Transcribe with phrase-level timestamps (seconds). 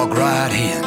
[0.00, 0.82] walk right in.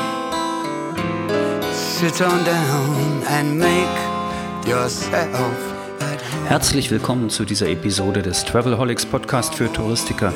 [1.73, 5.54] Sit on down and make yourself
[6.47, 10.34] Herzlich willkommen zu dieser Episode des Travelholics Podcast für Touristiker.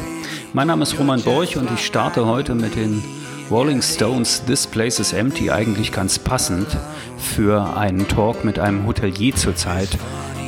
[0.54, 3.04] Mein Name ist Roman Borch und ich starte heute mit den
[3.50, 6.68] Rolling Stones This Place is Empty eigentlich ganz passend
[7.18, 9.90] für einen Talk mit einem Hotelier zurzeit,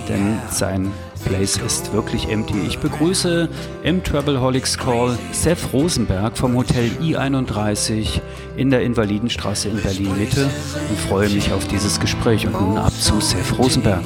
[0.08, 0.92] denn sein
[1.26, 2.60] Place ist wirklich empty.
[2.68, 3.50] Ich begrüße
[3.84, 8.22] im Travelholics Call Seth Rosenberg vom Hotel I31
[8.58, 10.50] in der Invalidenstraße in Berlin Mitte
[10.90, 12.46] und freue mich auf dieses Gespräch.
[12.48, 14.04] Und nun ab zu Seth Rosenberg.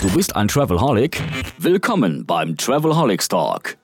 [0.00, 1.22] Du bist ein Travelholic?
[1.58, 3.76] Willkommen beim Travelholics Talk.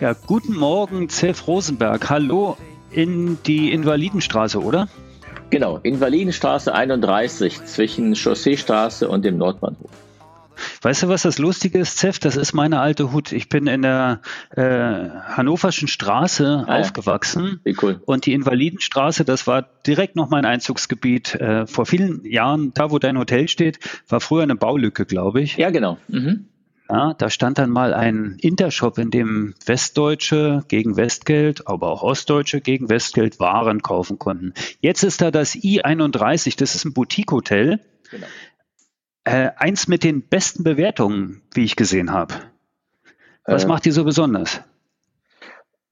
[0.00, 2.10] Ja, guten Morgen, Seth Rosenberg.
[2.10, 2.56] Hallo
[2.90, 4.88] in die Invalidenstraße, oder?
[5.52, 9.90] Genau, Invalidenstraße 31 zwischen Chausseestraße und dem Nordbahnhof.
[10.80, 12.18] Weißt du, was das Lustige ist, Zeff?
[12.18, 13.32] Das ist meine alte Hut.
[13.32, 14.22] Ich bin in der
[14.56, 17.60] äh, Hannoverschen Straße ah, aufgewachsen.
[17.64, 18.00] Wie cool.
[18.06, 21.34] Und die Invalidenstraße, das war direkt noch mein Einzugsgebiet.
[21.34, 25.58] Äh, vor vielen Jahren, da wo dein Hotel steht, war früher eine Baulücke, glaube ich.
[25.58, 25.98] Ja, genau.
[26.08, 26.46] Mhm.
[26.92, 32.60] Ja, da stand dann mal ein Intershop, in dem Westdeutsche gegen Westgeld, aber auch Ostdeutsche
[32.60, 34.52] gegen Westgeld Waren kaufen konnten.
[34.80, 37.80] Jetzt ist da das I31, das ist ein Boutique-Hotel.
[38.10, 38.26] Genau.
[39.24, 42.34] Äh, eins mit den besten Bewertungen, wie ich gesehen habe.
[43.46, 44.60] Was äh, macht die so besonders?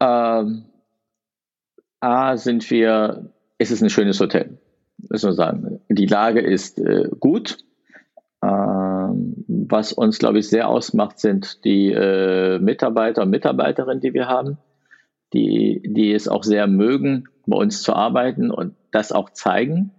[0.00, 0.66] Ähm,
[2.00, 4.58] A, sind wir, es ist ein schönes Hotel,
[5.08, 5.80] muss man sagen.
[5.88, 7.56] Die Lage ist äh, gut.
[8.42, 8.89] Ähm,
[9.68, 14.58] was uns, glaube ich, sehr ausmacht, sind die äh, Mitarbeiter und Mitarbeiterinnen, die wir haben,
[15.32, 19.92] die, die es auch sehr mögen, bei uns zu arbeiten und das auch zeigen.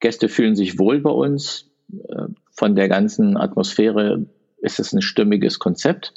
[0.00, 1.70] Gäste fühlen sich wohl bei uns.
[2.08, 4.26] Äh, von der ganzen Atmosphäre
[4.58, 6.14] ist es ein stimmiges Konzept.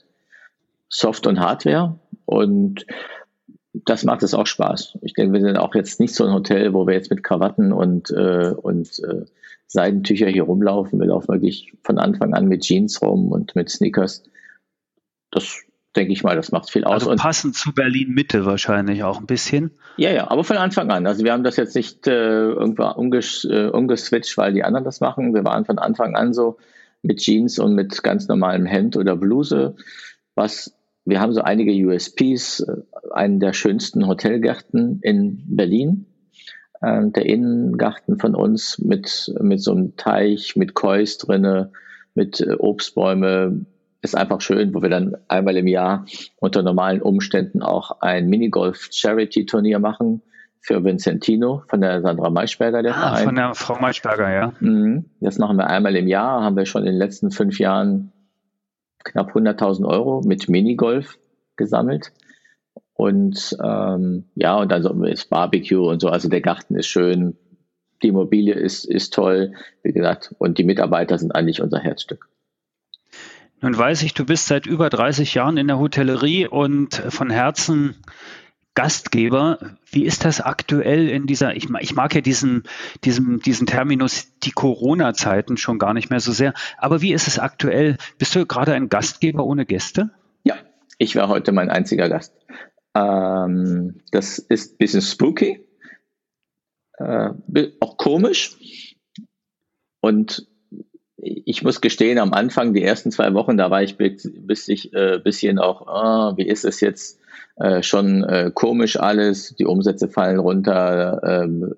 [0.89, 1.99] Soft und Hardware.
[2.25, 2.85] Und
[3.73, 4.97] das macht es auch Spaß.
[5.01, 7.71] Ich denke, wir sind auch jetzt nicht so ein Hotel, wo wir jetzt mit Krawatten
[7.71, 9.25] und, äh, und äh,
[9.71, 10.99] Seidentücher hier rumlaufen.
[10.99, 14.23] Wir laufen wirklich von Anfang an mit Jeans rum und mit Sneakers.
[15.31, 15.61] Das
[15.95, 17.07] denke ich mal, das macht viel aus.
[17.07, 19.71] Also passend zu Berlin Mitte wahrscheinlich auch ein bisschen.
[19.95, 21.07] Ja, ja, aber von Anfang an.
[21.07, 24.99] Also wir haben das jetzt nicht äh, irgendwo umges äh, umgeswitcht, weil die anderen das
[24.99, 25.33] machen.
[25.33, 26.57] Wir waren von Anfang an so
[27.01, 29.77] mit Jeans und mit ganz normalem Hemd oder Bluse.
[30.35, 32.75] Was wir haben so einige USPs, äh,
[33.11, 36.07] einen der schönsten Hotelgärten in Berlin
[36.81, 41.71] äh, der Innengarten von uns mit, mit so einem Teich, mit Kois drinne,
[42.15, 43.65] mit äh, Obstbäume.
[44.03, 46.05] Ist einfach schön, wo wir dann einmal im Jahr
[46.37, 50.23] unter normalen Umständen auch ein Minigolf-Charity-Turnier machen
[50.59, 53.25] für Vincentino von der Sandra Maischberger, der ah, Verein.
[53.25, 54.53] Von der Frau Maischberger, ja.
[54.59, 55.05] Mhm.
[55.19, 58.11] Das machen wir einmal im Jahr, haben wir schon in den letzten fünf Jahren
[59.03, 61.17] knapp 100.000 Euro mit Minigolf
[61.55, 62.11] gesammelt.
[63.01, 66.09] Und ähm, ja, und dann so ist Barbecue und so.
[66.09, 67.35] Also der Garten ist schön,
[68.03, 72.29] die Immobilie ist, ist toll, wie gesagt, und die Mitarbeiter sind eigentlich unser Herzstück.
[73.59, 77.95] Nun weiß ich, du bist seit über 30 Jahren in der Hotellerie und von Herzen
[78.75, 79.57] Gastgeber.
[79.89, 82.65] Wie ist das aktuell in dieser, ich, ich mag ja diesen,
[83.03, 87.39] diesen, diesen Terminus, die Corona-Zeiten schon gar nicht mehr so sehr, aber wie ist es
[87.39, 87.97] aktuell?
[88.19, 90.11] Bist du gerade ein Gastgeber ohne Gäste?
[90.43, 90.53] Ja,
[90.99, 92.35] ich war heute mein einziger Gast.
[92.93, 95.65] Ähm, das ist ein bisschen spooky,
[96.97, 97.29] äh,
[97.79, 98.57] auch komisch.
[100.01, 100.47] Und
[101.17, 105.59] ich muss gestehen, am Anfang, die ersten zwei Wochen, da war ich ich äh, bisschen
[105.59, 107.19] auch, oh, wie ist es jetzt?
[107.57, 111.75] Äh, schon äh, komisch alles, die Umsätze fallen runter, ähm,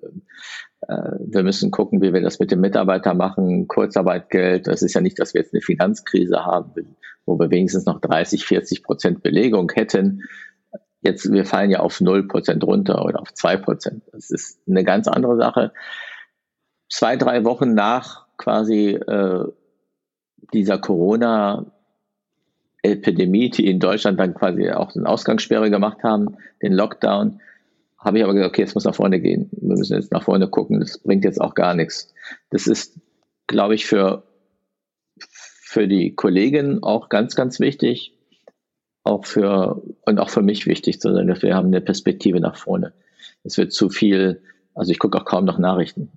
[0.88, 5.00] äh, wir müssen gucken, wie wir das mit den Mitarbeitern machen, Kurzarbeitgeld, das ist ja
[5.00, 9.70] nicht, dass wir jetzt eine Finanzkrise haben, wo wir wenigstens noch 30, 40 Prozent Belegung
[9.72, 10.22] hätten.
[11.04, 14.00] Jetzt, wir fallen ja auf 0% runter oder auf 2%.
[14.10, 15.74] Das ist eine ganz andere Sache.
[16.88, 19.44] Zwei, drei Wochen nach quasi äh,
[20.54, 27.42] dieser Corona-Epidemie, die in Deutschland dann quasi auch eine Ausgangssperre gemacht haben, den Lockdown,
[27.98, 29.50] habe ich aber gesagt, okay, jetzt muss nach vorne gehen.
[29.52, 30.80] Wir müssen jetzt nach vorne gucken.
[30.80, 32.14] Das bringt jetzt auch gar nichts.
[32.50, 32.98] Das ist,
[33.46, 34.22] glaube ich, für,
[35.18, 38.13] für die Kollegin auch ganz, ganz wichtig
[39.04, 42.56] auch für und auch für mich wichtig zu sein, dass wir haben eine Perspektive nach
[42.56, 42.92] vorne.
[43.44, 44.40] Es wird zu viel,
[44.74, 46.10] also ich gucke auch kaum noch Nachrichten.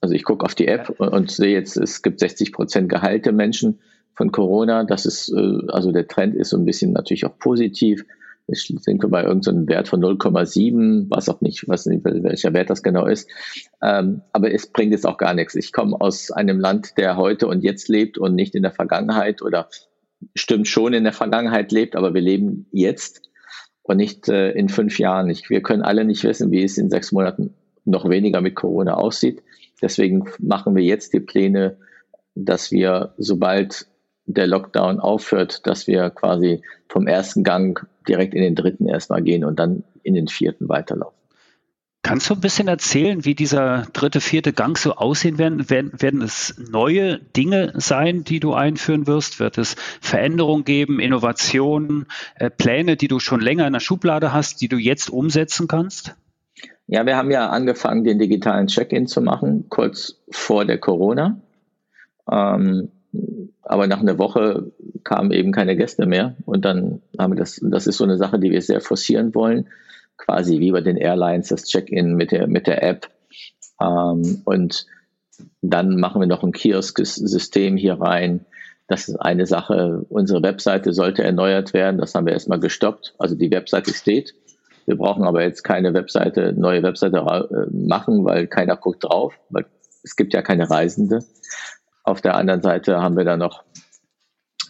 [0.00, 3.32] Also ich gucke auf die App und, und, sehe jetzt, es gibt 60 Prozent geheilte
[3.32, 3.78] Menschen
[4.14, 4.84] von Corona.
[4.84, 8.04] Das ist, äh, also der Trend ist so ein bisschen natürlich auch positiv.
[8.46, 12.82] Ich denke bei irgendeinem Wert von 0,7, was auch nicht, was nicht, welcher Wert das
[12.82, 13.30] genau ist.
[13.80, 15.54] Ähm, aber es bringt jetzt auch gar nichts.
[15.54, 19.40] Ich komme aus einem Land, der heute und jetzt lebt und nicht in der Vergangenheit
[19.40, 19.68] oder
[20.34, 23.22] stimmt schon in der Vergangenheit lebt, aber wir leben jetzt
[23.82, 25.30] und nicht äh, in fünf Jahren.
[25.30, 27.54] Ich, wir können alle nicht wissen, wie es in sechs Monaten
[27.84, 29.42] noch weniger mit Corona aussieht.
[29.82, 31.76] Deswegen machen wir jetzt die Pläne,
[32.34, 33.86] dass wir, sobald
[34.26, 39.44] der Lockdown aufhört, dass wir quasi vom ersten Gang direkt in den dritten erstmal gehen
[39.44, 41.23] und dann in den vierten weiterlaufen.
[42.04, 45.70] Kannst du ein bisschen erzählen, wie dieser dritte, vierte Gang so aussehen werden?
[45.70, 49.40] Werden, werden es neue Dinge sein, die du einführen wirst?
[49.40, 52.04] Wird es Veränderungen geben, Innovationen,
[52.34, 56.14] äh, Pläne, die du schon länger in der Schublade hast, die du jetzt umsetzen kannst?
[56.86, 61.40] Ja, wir haben ja angefangen, den digitalen Check-in zu machen, kurz vor der Corona.
[62.30, 62.90] Ähm,
[63.62, 64.72] aber nach einer Woche
[65.04, 66.36] kamen eben keine Gäste mehr.
[66.44, 69.70] Und dann haben wir das, das ist so eine Sache, die wir sehr forcieren wollen
[70.16, 73.10] quasi wie bei den Airlines das Check-in mit der, mit der App.
[73.80, 74.86] Ähm, und
[75.62, 78.46] dann machen wir noch ein Kiosk-System hier rein.
[78.86, 80.04] Das ist eine Sache.
[80.08, 81.98] Unsere Webseite sollte erneuert werden.
[81.98, 83.14] Das haben wir erstmal gestoppt.
[83.18, 84.34] Also die Webseite steht.
[84.86, 89.64] Wir brauchen aber jetzt keine Webseite, neue Webseite äh, machen, weil keiner guckt drauf, weil
[90.02, 91.20] es gibt ja keine Reisende.
[92.02, 93.64] Auf der anderen Seite haben wir dann noch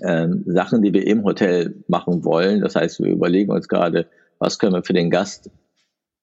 [0.03, 2.61] ähm, Sachen, die wir im Hotel machen wollen.
[2.61, 4.07] Das heißt, wir überlegen uns gerade,
[4.39, 5.51] was können wir für den Gast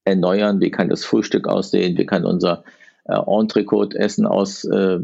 [0.04, 2.64] erneuern, wie kann das Frühstück aussehen, wie kann unser
[3.06, 5.00] äh, Entrecote-Essen aus, äh,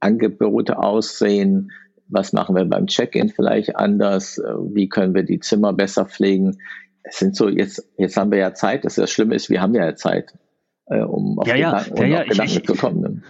[0.00, 1.72] Angebote aussehen,
[2.08, 6.58] was machen wir beim Check-in vielleicht anders, äh, wie können wir die Zimmer besser pflegen.
[7.04, 9.60] Es sind so, jetzt, jetzt haben wir ja Zeit, das, ist das Schlimme ist, wir
[9.60, 10.32] haben ja Zeit
[10.86, 13.24] äh, um auf, ja, ja, Gedanken, um ja, ja, Gedanken ich, zu kommen.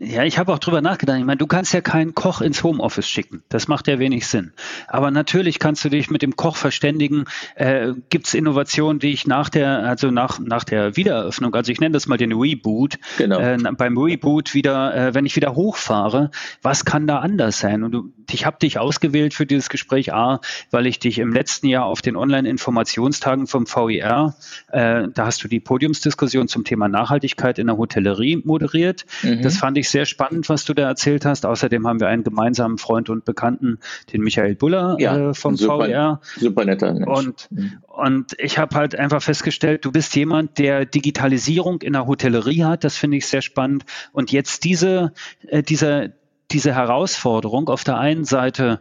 [0.00, 1.18] Ja, ich habe auch drüber nachgedacht.
[1.18, 3.42] Ich meine, du kannst ja keinen Koch ins Homeoffice schicken.
[3.48, 4.52] Das macht ja wenig Sinn.
[4.88, 7.24] Aber natürlich kannst du dich mit dem Koch verständigen.
[7.54, 11.80] Äh, Gibt es Innovationen, die ich nach der, also nach, nach der Wiedereröffnung, also ich
[11.80, 13.38] nenne das mal den Reboot, genau.
[13.38, 16.30] äh, beim Reboot wieder, äh, wenn ich wieder hochfahre,
[16.62, 17.82] was kann da anders sein?
[17.82, 20.40] Und du, ich habe dich ausgewählt für dieses Gespräch A,
[20.70, 24.34] weil ich dich im letzten Jahr auf den Online-Informationstagen vom VIR,
[24.68, 29.04] äh, da hast du die Podiumsdiskussion zum Thema Nachhaltigkeit in der Hotellerie moderiert.
[29.22, 29.42] Mhm.
[29.42, 31.46] Das fand ich sehr spannend, was du da erzählt hast.
[31.46, 33.78] Außerdem haben wir einen gemeinsamen Freund und Bekannten,
[34.12, 36.20] den Michael Buller ja, äh, vom super, VR.
[36.36, 37.06] Super netter Mensch.
[37.06, 37.72] Und, mhm.
[37.86, 42.84] und ich habe halt einfach festgestellt, du bist jemand, der Digitalisierung in der Hotellerie hat.
[42.84, 43.84] Das finde ich sehr spannend.
[44.12, 45.12] Und jetzt diese,
[45.48, 46.12] äh, diese,
[46.50, 48.80] diese Herausforderung auf der einen Seite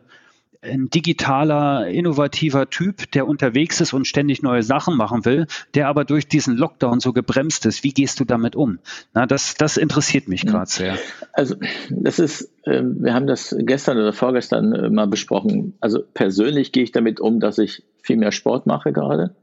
[0.61, 6.05] ein digitaler, innovativer Typ, der unterwegs ist und ständig neue Sachen machen will, der aber
[6.05, 7.83] durch diesen Lockdown so gebremst ist.
[7.83, 8.77] Wie gehst du damit um?
[9.13, 10.97] Na, das, das interessiert mich gerade sehr.
[11.33, 11.55] Also,
[11.89, 15.73] das ist, äh, wir haben das gestern oder vorgestern äh, mal besprochen.
[15.79, 19.35] Also, persönlich gehe ich damit um, dass ich viel mehr Sport mache gerade.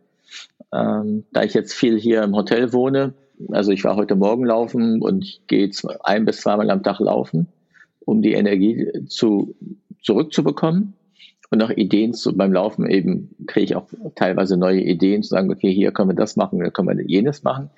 [0.72, 3.14] Ähm, da ich jetzt viel hier im Hotel wohne,
[3.50, 5.70] also ich war heute Morgen laufen und ich gehe
[6.04, 7.48] ein bis zweimal am Tag laufen,
[8.04, 9.54] um die Energie zu,
[10.02, 10.94] zurückzubekommen
[11.50, 15.50] und auch Ideen zu, beim Laufen eben kriege ich auch teilweise neue Ideen zu sagen,
[15.50, 17.70] okay, hier können wir das machen, hier können wir jenes machen.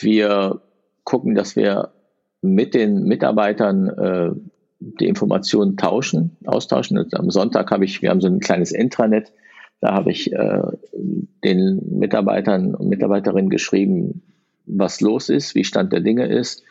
[0.00, 0.60] Wir
[1.04, 1.92] gucken, dass wir
[2.42, 4.30] mit den Mitarbeitern äh,
[4.78, 6.98] die Informationen tauschen, austauschen.
[6.98, 9.32] Und am Sonntag habe ich, wir haben so ein kleines Intranet,
[9.80, 10.62] da habe ich äh,
[11.44, 14.22] den Mitarbeitern und Mitarbeiterinnen geschrieben,
[14.64, 16.64] was los ist, wie Stand der Dinge ist,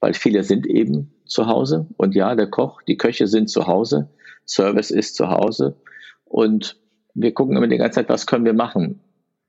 [0.00, 1.86] weil viele sind eben zu Hause.
[1.96, 4.10] Und ja, der Koch, die Köche sind zu Hause.
[4.46, 5.76] Service ist zu Hause.
[6.24, 6.76] Und
[7.14, 9.00] wir gucken immer die ganze Zeit, was können wir machen.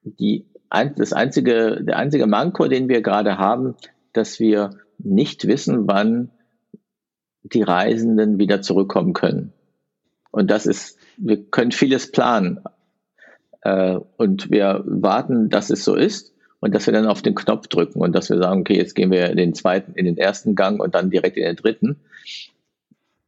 [0.03, 3.75] Die, das einzige, der einzige Manko, den wir gerade haben,
[4.11, 6.31] dass wir nicht wissen, wann
[7.43, 9.53] die Reisenden wieder zurückkommen können.
[10.31, 12.63] Und das ist, wir können vieles planen.
[13.61, 17.67] Äh, und wir warten, dass es so ist und dass wir dann auf den Knopf
[17.67, 20.55] drücken und dass wir sagen, okay, jetzt gehen wir in den zweiten, in den ersten
[20.55, 21.99] Gang und dann direkt in den dritten.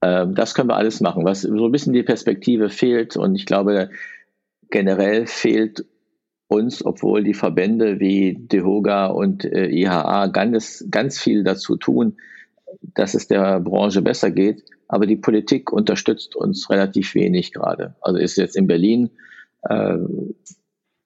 [0.06, 1.26] Ähm, das können wir alles machen.
[1.26, 3.90] Was so ein bisschen die Perspektive fehlt und ich glaube,
[4.70, 5.86] generell fehlt
[6.48, 12.18] uns, obwohl die Verbände wie DEHOGA und äh, IHA ganz, ganz viel dazu tun,
[12.82, 14.64] dass es der Branche besser geht.
[14.88, 17.96] Aber die Politik unterstützt uns relativ wenig gerade.
[18.02, 19.10] Also ist jetzt in Berlin
[19.64, 19.98] äh,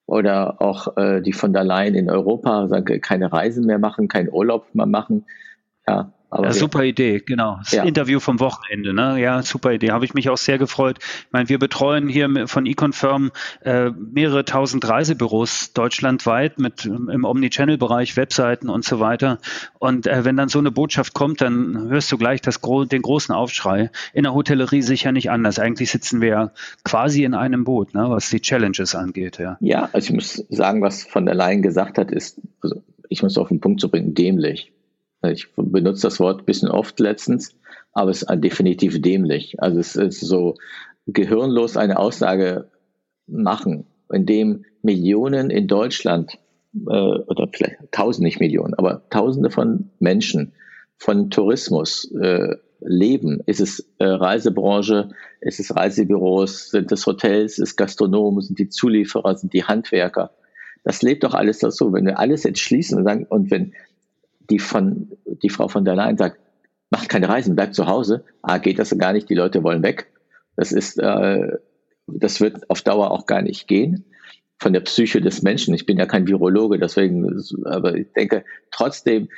[0.08, 4.30] oder auch äh, die von der Leyen in Europa sagen, keine Reisen mehr machen, keinen
[4.30, 5.26] Urlaub mehr machen.
[5.88, 7.58] Ja, ja, super Idee, genau.
[7.58, 7.84] Das ja.
[7.84, 9.20] Interview vom Wochenende, ne?
[9.20, 9.92] Ja, super Idee.
[9.92, 10.98] Habe ich mich auch sehr gefreut.
[11.00, 13.32] Ich meine, wir betreuen hier von eConfirm
[13.62, 19.40] äh, mehrere tausend Reisebüros deutschlandweit mit im Omnichannel-Bereich, Webseiten und so weiter.
[19.80, 23.34] Und äh, wenn dann so eine Botschaft kommt, dann hörst du gleich das, den großen
[23.34, 23.90] Aufschrei.
[24.14, 25.58] In der Hotellerie sicher nicht anders.
[25.58, 26.52] Eigentlich sitzen wir ja
[26.84, 28.06] quasi in einem Boot, ne?
[28.10, 29.40] was die Challenges angeht.
[29.40, 33.24] Ja, ja also ich muss sagen, was von der Leyen gesagt hat, ist, also ich
[33.24, 34.72] muss auf den Punkt zu bringen, dämlich.
[35.24, 37.56] Ich benutze das Wort ein bisschen oft letztens,
[37.92, 39.62] aber es ist definitiv dämlich.
[39.62, 40.56] Also es ist so,
[41.14, 42.70] gehirnlos eine Aussage
[43.28, 46.38] machen, indem Millionen in Deutschland
[46.74, 50.54] äh, oder vielleicht tausend nicht Millionen, aber Tausende von Menschen
[50.98, 53.42] von Tourismus äh, leben.
[53.46, 55.10] Ist es äh, Reisebranche,
[55.42, 60.32] ist es Reisebüros, sind es Hotels, ist Gastronomen, sind die Zulieferer, sind die Handwerker.
[60.84, 61.92] Das lebt doch alles dazu.
[61.92, 63.74] Wenn wir alles jetzt schließen und sagen, und wenn
[64.50, 65.12] die von,
[65.44, 66.40] die Frau von der Leyen sagt,
[66.90, 70.12] macht keine Reisen, bleibt zu Hause, ah, geht das gar nicht, die Leute wollen weg.
[70.56, 71.58] Das ist, äh,
[72.08, 74.06] das wird auf Dauer auch gar nicht gehen
[74.60, 75.74] von der Psyche des Menschen.
[75.74, 79.30] Ich bin ja kein Virologe, deswegen, aber ich denke, trotzdem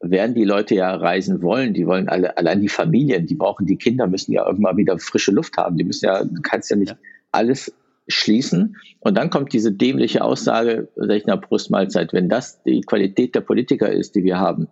[0.00, 1.74] werden die Leute ja reisen wollen.
[1.74, 5.32] Die wollen alle, allein die Familien, die brauchen die Kinder, müssen ja irgendwann wieder frische
[5.32, 5.76] Luft haben.
[5.76, 6.96] Die müssen ja, du kannst ja nicht
[7.32, 7.72] alles
[8.08, 8.76] schließen.
[9.00, 14.14] Und dann kommt diese dämliche Aussage, nach Brustmahlzeit, wenn das die Qualität der Politiker ist,
[14.14, 14.68] die wir haben,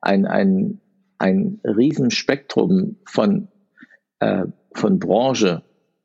[0.00, 0.80] ein, ein,
[1.18, 3.48] ein Riesenspektrum von,
[4.20, 5.62] äh, von Branche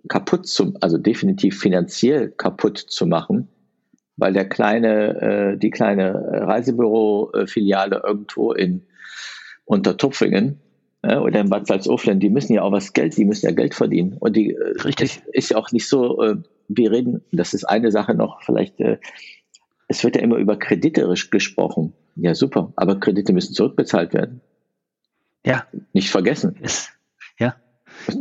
[0.08, 3.48] kaputt zu, also definitiv finanziell kaputt zu machen,
[4.18, 6.14] weil der kleine, äh, die kleine
[6.48, 8.84] Reisebüro-Filiale irgendwo in
[9.66, 10.60] Untertupfingen
[11.02, 13.74] äh, oder in Bad Salzuflen, die müssen ja auch was Geld, die müssen ja Geld
[13.74, 14.18] verdienen.
[14.20, 15.18] Und die äh, Richtig.
[15.18, 16.36] Ist, ist ja auch nicht so, äh,
[16.78, 18.98] wir reden, das ist eine Sache noch, vielleicht, äh,
[19.88, 21.94] es wird ja immer über Kredite gesprochen.
[22.16, 24.42] Ja, super, aber Kredite müssen zurückbezahlt werden.
[25.46, 25.66] Ja.
[25.94, 26.56] Nicht vergessen.
[27.40, 27.56] Ja.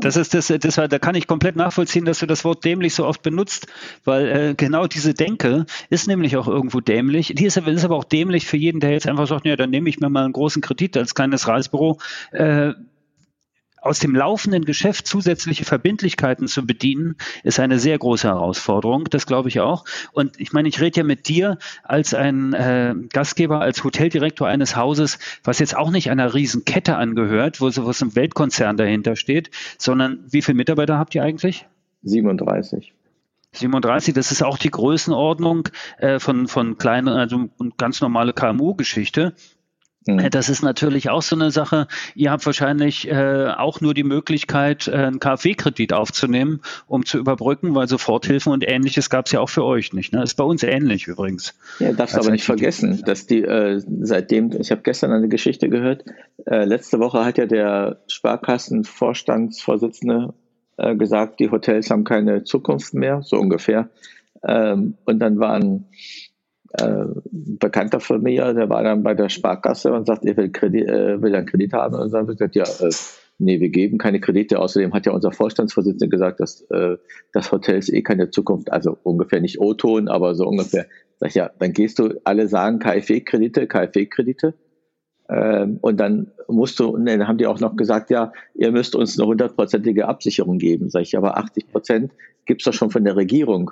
[0.00, 3.06] Das ist das, das, da kann ich komplett nachvollziehen, dass du das Wort dämlich so
[3.06, 3.66] oft benutzt,
[4.04, 7.32] weil äh, genau diese Denke ist nämlich auch irgendwo dämlich.
[7.34, 9.88] Die ist, ist aber auch dämlich für jeden, der jetzt einfach sagt, ja, dann nehme
[9.88, 11.98] ich mir mal einen großen Kredit als kleines Reisebüro.
[12.32, 12.72] Äh,
[13.80, 19.04] aus dem laufenden Geschäft zusätzliche Verbindlichkeiten zu bedienen, ist eine sehr große Herausforderung.
[19.10, 19.84] Das glaube ich auch.
[20.12, 24.76] Und ich meine, ich rede ja mit dir als ein äh, Gastgeber, als Hoteldirektor eines
[24.76, 30.24] Hauses, was jetzt auch nicht einer Riesenkette angehört, wo so ein Weltkonzern dahinter steht, sondern
[30.28, 31.66] wie viele Mitarbeiter habt ihr eigentlich?
[32.02, 32.92] 37.
[33.52, 35.68] 37, das ist auch die Größenordnung
[35.98, 39.34] äh, von, von kleinen, also ganz normale KMU-Geschichte.
[40.06, 41.86] Äh, das ist natürlich auch so eine Sache.
[42.14, 47.74] Ihr habt wahrscheinlich äh, auch nur die Möglichkeit, äh, einen KfW-Kredit aufzunehmen, um zu überbrücken,
[47.74, 50.12] weil Soforthilfen und ähnliches gab es ja auch für euch nicht.
[50.12, 50.22] Ne?
[50.22, 51.54] Ist bei uns ähnlich übrigens.
[51.78, 56.04] Ja, darfst aber nicht vergessen, dass die äh, seitdem, ich habe gestern eine Geschichte gehört,
[56.46, 60.34] äh, letzte Woche hat ja der Sparkassenvorstandsvorsitzende
[60.76, 63.88] äh, gesagt, die Hotels haben keine Zukunft mehr, so ungefähr.
[64.42, 65.84] Ähm, und dann waren
[66.72, 70.88] äh, Bekannter von mir, der war dann bei der Sparkasse und sagt, er will, Kredit,
[70.88, 71.96] äh, will einen Kredit haben.
[71.96, 72.92] Und dann wird gesagt, ja, äh,
[73.38, 74.58] nee, wir geben keine Kredite.
[74.60, 76.96] Außerdem hat ja unser Vorstandsvorsitzender gesagt, dass äh,
[77.32, 80.86] das Hotel ist eh keine Zukunft, also ungefähr nicht O-Ton, aber so ungefähr.
[81.18, 84.54] Sag ich, ja, dann gehst du, alle sagen KfW-Kredite, KfW-Kredite.
[85.28, 88.96] Ähm, und dann musst du, und dann haben die auch noch gesagt, ja, ihr müsst
[88.96, 90.90] uns eine hundertprozentige Absicherung geben.
[90.90, 92.12] Sag ich, aber 80 Prozent
[92.46, 93.70] gibt's doch schon von der Regierung.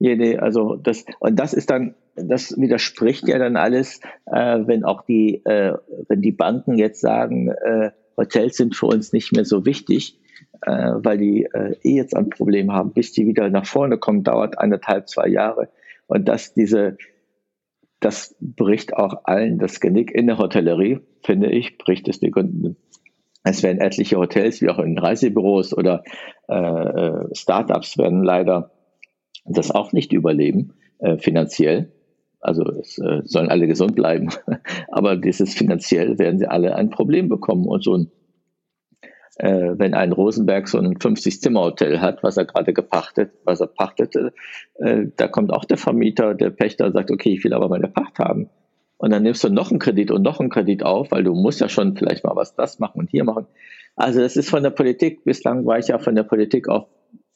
[0.00, 5.02] Jede, also das, und das ist dann, das widerspricht ja dann alles, äh, wenn auch
[5.02, 5.74] die, äh,
[6.08, 10.18] wenn die Banken jetzt sagen, äh, Hotels sind für uns nicht mehr so wichtig,
[10.62, 14.24] äh, weil die äh, eh jetzt ein Problem haben, bis die wieder nach vorne kommen,
[14.24, 15.68] dauert eineinhalb, zwei Jahre.
[16.06, 16.98] Und dass diese,
[18.00, 22.76] das bricht auch allen das Genick in der Hotellerie, finde ich, bricht es die Kunden.
[23.44, 26.02] Es werden etliche Hotels, wie auch in Reisebüros oder
[26.48, 28.72] äh, Startups werden leider
[29.44, 30.74] das auch nicht überleben,
[31.20, 31.92] finanziell.
[32.40, 34.28] Also es äh, sollen alle gesund bleiben,
[34.92, 37.66] aber dieses finanziell werden sie alle ein Problem bekommen.
[37.66, 38.10] Und so ein,
[39.36, 44.32] äh, wenn ein Rosenberg so ein 50-Zimmer-Hotel hat, was er gerade gepachtet, was er pachtete,
[44.76, 47.88] äh, da kommt auch der Vermieter, der Pächter und sagt, okay, ich will aber meine
[47.88, 48.50] Pacht haben.
[48.98, 51.60] Und dann nimmst du noch einen Kredit und noch einen Kredit auf, weil du musst
[51.60, 53.46] ja schon vielleicht mal was das machen und hier machen.
[53.94, 56.88] Also das ist von der Politik, bislang war ich ja von der Politik auch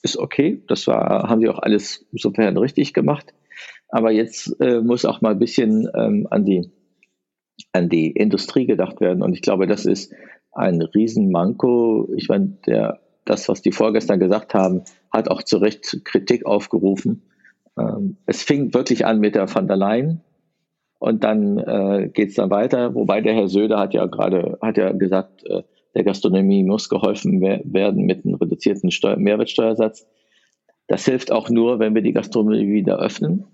[0.02, 0.62] ist okay.
[0.68, 3.32] Das war, haben sie auch alles insofern richtig gemacht.
[3.92, 6.72] Aber jetzt äh, muss auch mal ein bisschen ähm, an die
[7.72, 9.22] an die Industrie gedacht werden.
[9.22, 10.12] Und ich glaube, das ist
[10.50, 12.08] ein Riesenmanko.
[12.16, 17.22] Ich meine, der, das, was die vorgestern gesagt haben, hat auch zu Recht Kritik aufgerufen.
[17.78, 20.22] Ähm, es fing wirklich an mit der Van der Leyen.
[20.98, 24.78] Und dann äh, geht es dann weiter, wobei der Herr Söder hat ja gerade, hat
[24.78, 25.62] ja gesagt, äh,
[25.94, 30.06] der Gastronomie muss geholfen werden mit einem reduzierten Steuer Mehrwertsteuersatz.
[30.86, 33.44] Das hilft auch nur, wenn wir die Gastronomie wieder öffnen.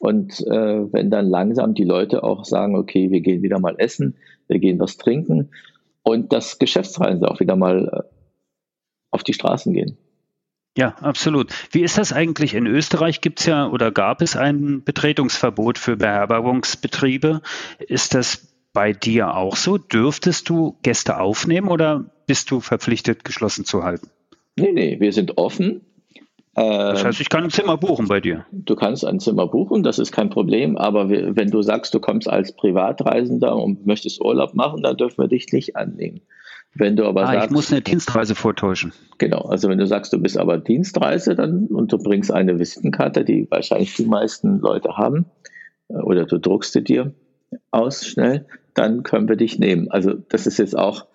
[0.00, 4.16] Und äh, wenn dann langsam die Leute auch sagen, okay, wir gehen wieder mal essen,
[4.48, 5.50] wir gehen was trinken
[6.02, 8.14] und das Geschäftsreisen auch wieder mal äh,
[9.10, 9.98] auf die Straßen gehen.
[10.74, 11.52] Ja, absolut.
[11.70, 12.54] Wie ist das eigentlich?
[12.54, 17.42] In Österreich gibt es ja oder gab es ein Betretungsverbot für Beherbergungsbetriebe.
[17.80, 19.76] Ist das bei dir auch so?
[19.76, 24.08] Dürftest du Gäste aufnehmen oder bist du verpflichtet, geschlossen zu halten?
[24.56, 25.82] Nee, nee, wir sind offen.
[26.60, 28.44] Das heißt, ich kann ein Zimmer buchen bei dir.
[28.52, 30.76] Du kannst ein Zimmer buchen, das ist kein Problem.
[30.76, 35.28] Aber wenn du sagst, du kommst als Privatreisender und möchtest Urlaub machen, dann dürfen wir
[35.28, 36.20] dich nicht annehmen.
[36.74, 38.92] Wenn du aber ah, sagst, ich muss eine Dienstreise vortäuschen.
[39.18, 43.24] Genau, also wenn du sagst, du bist aber Dienstreise dann und du bringst eine Visitenkarte,
[43.24, 45.26] die wahrscheinlich die meisten Leute haben,
[45.88, 47.12] äh, oder du druckst sie dir
[47.72, 49.90] aus schnell, dann können wir dich nehmen.
[49.90, 51.06] Also das ist jetzt auch,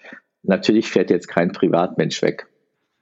[0.43, 2.47] natürlich fährt jetzt kein Privatmensch weg.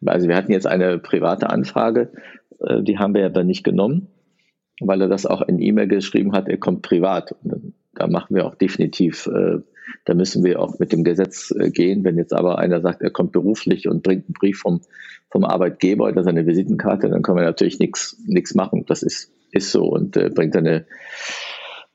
[0.05, 2.12] Also wir hatten jetzt eine private Anfrage,
[2.60, 4.07] äh, die haben wir aber nicht genommen,
[4.79, 7.36] weil er das auch in E-Mail geschrieben hat, er kommt privat.
[7.43, 9.60] Und da machen wir auch definitiv, äh,
[10.05, 12.03] da müssen wir auch mit dem Gesetz äh, gehen.
[12.03, 14.81] Wenn jetzt aber einer sagt, er kommt beruflich und bringt einen Brief vom,
[15.29, 18.86] vom Arbeitgeber oder seine Visitenkarte, dann können wir natürlich nichts machen.
[18.88, 20.86] Das ist, ist so und äh, bringt eine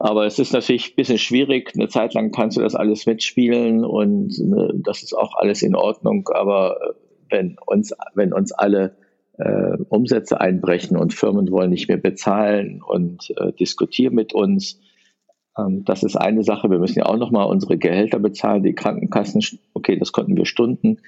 [0.00, 1.73] aber es ist natürlich ein bisschen schwierig.
[1.75, 5.75] Eine Zeit lang kannst du das alles mitspielen und ne, das ist auch alles in
[5.75, 6.29] Ordnung.
[6.33, 6.95] Aber
[7.31, 8.97] wenn uns, wenn uns alle
[9.39, 14.81] äh, Umsätze einbrechen und Firmen wollen nicht mehr bezahlen und äh, diskutieren mit uns,
[15.57, 16.71] ähm, das ist eine Sache.
[16.71, 19.41] Wir müssen ja auch nochmal unsere Gehälter bezahlen, die Krankenkassen,
[19.75, 20.99] okay, das konnten wir Stunden,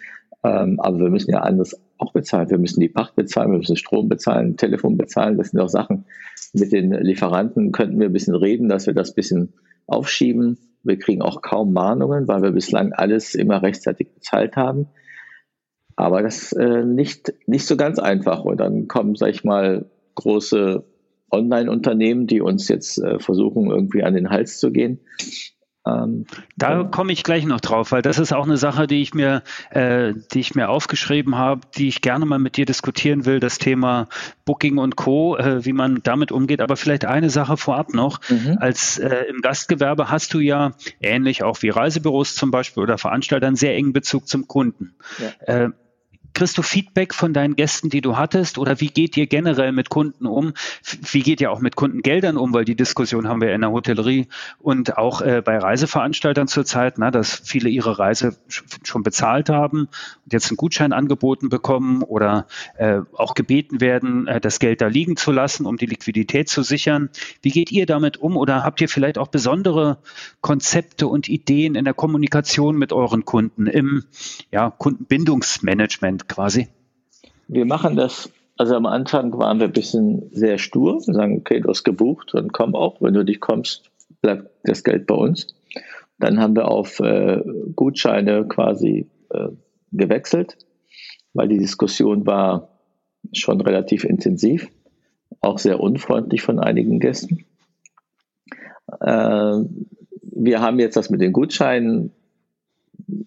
[0.42, 2.50] ähm, aber wir müssen ja anders auch bezahlen.
[2.50, 5.36] Wir müssen die Pacht bezahlen, wir müssen Strom bezahlen, Telefon bezahlen.
[5.36, 6.06] Das sind auch Sachen.
[6.52, 9.52] Mit den Lieferanten könnten wir ein bisschen reden, dass wir das ein bisschen
[9.86, 10.58] aufschieben.
[10.82, 14.86] Wir kriegen auch kaum Mahnungen, weil wir bislang alles immer rechtzeitig bezahlt haben.
[16.00, 18.44] Aber das ist äh, nicht, nicht so ganz einfach.
[18.44, 20.82] Und dann kommen, sag ich mal, große
[21.30, 25.00] Online-Unternehmen, die uns jetzt äh, versuchen, irgendwie an den Hals zu gehen.
[25.86, 26.26] Ähm,
[26.56, 29.42] da komme ich gleich noch drauf, weil das ist auch eine Sache, die ich mir,
[29.70, 33.58] äh, die ich mir aufgeschrieben habe, die ich gerne mal mit dir diskutieren will, das
[33.58, 34.08] Thema
[34.44, 36.60] Booking und Co., äh, wie man damit umgeht.
[36.60, 38.20] Aber vielleicht eine Sache vorab noch.
[38.30, 38.56] Mhm.
[38.58, 43.46] Als äh, im Gastgewerbe hast du ja ähnlich auch wie Reisebüros zum Beispiel oder Veranstalter
[43.46, 44.94] einen sehr engen Bezug zum Kunden.
[45.46, 45.72] Ja.
[46.34, 48.58] Kriegst du Feedback von deinen Gästen, die du hattest?
[48.58, 50.52] Oder wie geht ihr generell mit Kunden um?
[51.10, 52.54] Wie geht ihr auch mit Kundengeldern um?
[52.54, 57.10] Weil die Diskussion haben wir in der Hotellerie und auch äh, bei Reiseveranstaltern zurzeit, na,
[57.10, 58.36] dass viele ihre Reise
[58.84, 59.88] schon bezahlt haben
[60.24, 64.86] und jetzt einen Gutschein angeboten bekommen oder äh, auch gebeten werden, äh, das Geld da
[64.86, 67.10] liegen zu lassen, um die Liquidität zu sichern.
[67.42, 68.36] Wie geht ihr damit um?
[68.36, 69.98] Oder habt ihr vielleicht auch besondere
[70.40, 74.04] Konzepte und Ideen in der Kommunikation mit euren Kunden im
[74.50, 76.19] ja, Kundenbindungsmanagement?
[76.20, 76.68] Prozent quasi?
[77.48, 81.00] Wir machen das, also am Anfang waren wir ein bisschen sehr stur.
[81.06, 83.00] Wir sagen, okay, du hast gebucht, dann komm auch.
[83.00, 85.54] Wenn du nicht kommst, bleibt das Geld bei uns.
[86.18, 87.42] Dann haben wir auf äh,
[87.74, 89.48] Gutscheine quasi äh,
[89.92, 90.58] gewechselt,
[91.32, 92.68] weil die Diskussion war
[93.32, 94.68] schon relativ intensiv,
[95.40, 97.46] auch sehr unfreundlich von einigen Gästen.
[99.00, 99.64] Äh,
[100.22, 102.12] wir haben jetzt das mit den Gutscheinen.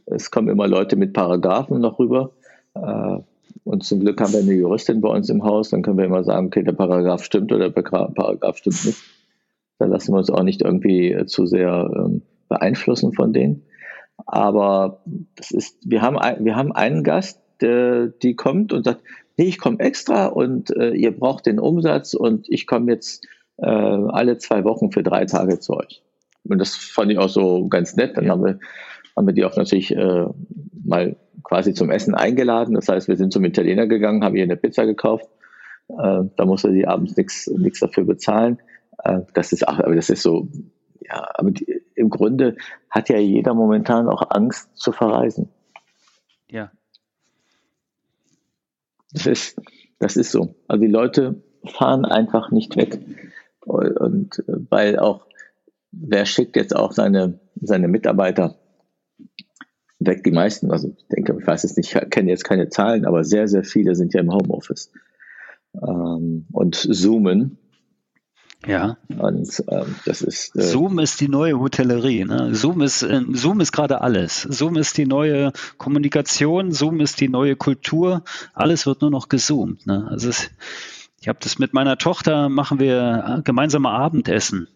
[0.05, 2.31] Es kommen immer Leute mit Paragraphen noch rüber.
[2.75, 3.19] Äh,
[3.63, 6.23] und zum Glück haben wir eine Juristin bei uns im Haus, dann können wir immer
[6.23, 8.99] sagen, okay, der Paragraph stimmt oder der Paragraph stimmt nicht.
[9.79, 13.63] Da lassen wir uns auch nicht irgendwie äh, zu sehr ähm, beeinflussen von denen.
[14.25, 15.01] Aber
[15.35, 19.01] das ist, wir haben, wir haben einen Gast, der, die kommt und sagt,
[19.37, 23.25] nee, ich komme extra und äh, ihr braucht den Umsatz und ich komme jetzt
[23.57, 26.03] äh, alle zwei Wochen für drei Tage zu euch.
[26.43, 28.17] Und das fand ich auch so ganz nett.
[28.17, 28.59] Dann haben wir,
[29.15, 30.25] haben wir die auch natürlich äh,
[30.83, 32.73] mal quasi zum Essen eingeladen.
[32.75, 35.27] Das heißt, wir sind zum Italiener gegangen, haben ihr eine Pizza gekauft.
[35.89, 38.59] Äh, da musste sie abends nichts dafür bezahlen.
[39.03, 40.47] Äh, das ist auch, aber das ist so,
[41.01, 42.55] ja, aber die, im Grunde
[42.89, 45.49] hat ja jeder momentan auch Angst zu verreisen.
[46.49, 46.71] Ja.
[49.11, 49.61] Das ist,
[49.99, 50.55] das ist so.
[50.67, 52.99] Also die Leute fahren einfach nicht weg.
[53.61, 55.27] Und äh, weil auch,
[55.91, 58.55] wer schickt jetzt auch seine, seine Mitarbeiter
[59.99, 60.23] weg.
[60.23, 63.23] Die meisten, also ich denke, ich weiß es nicht, ich kenne jetzt keine Zahlen, aber
[63.23, 64.91] sehr, sehr viele sind ja im Homeoffice
[65.81, 67.57] ähm, und zoomen.
[68.65, 68.97] Ja.
[69.09, 70.55] Und ähm, das ist.
[70.55, 72.23] Äh, Zoom ist die neue Hotellerie.
[72.23, 72.55] Ne?
[72.55, 74.43] Zoom ist äh, Zoom ist gerade alles.
[74.43, 76.71] Zoom ist die neue Kommunikation.
[76.71, 78.23] Zoom ist die neue Kultur.
[78.53, 79.85] Alles wird nur noch gezoomt.
[79.85, 80.07] Ne?
[80.09, 80.49] Also es,
[81.19, 84.69] ich habe das mit meiner Tochter machen wir gemeinsame Abendessen.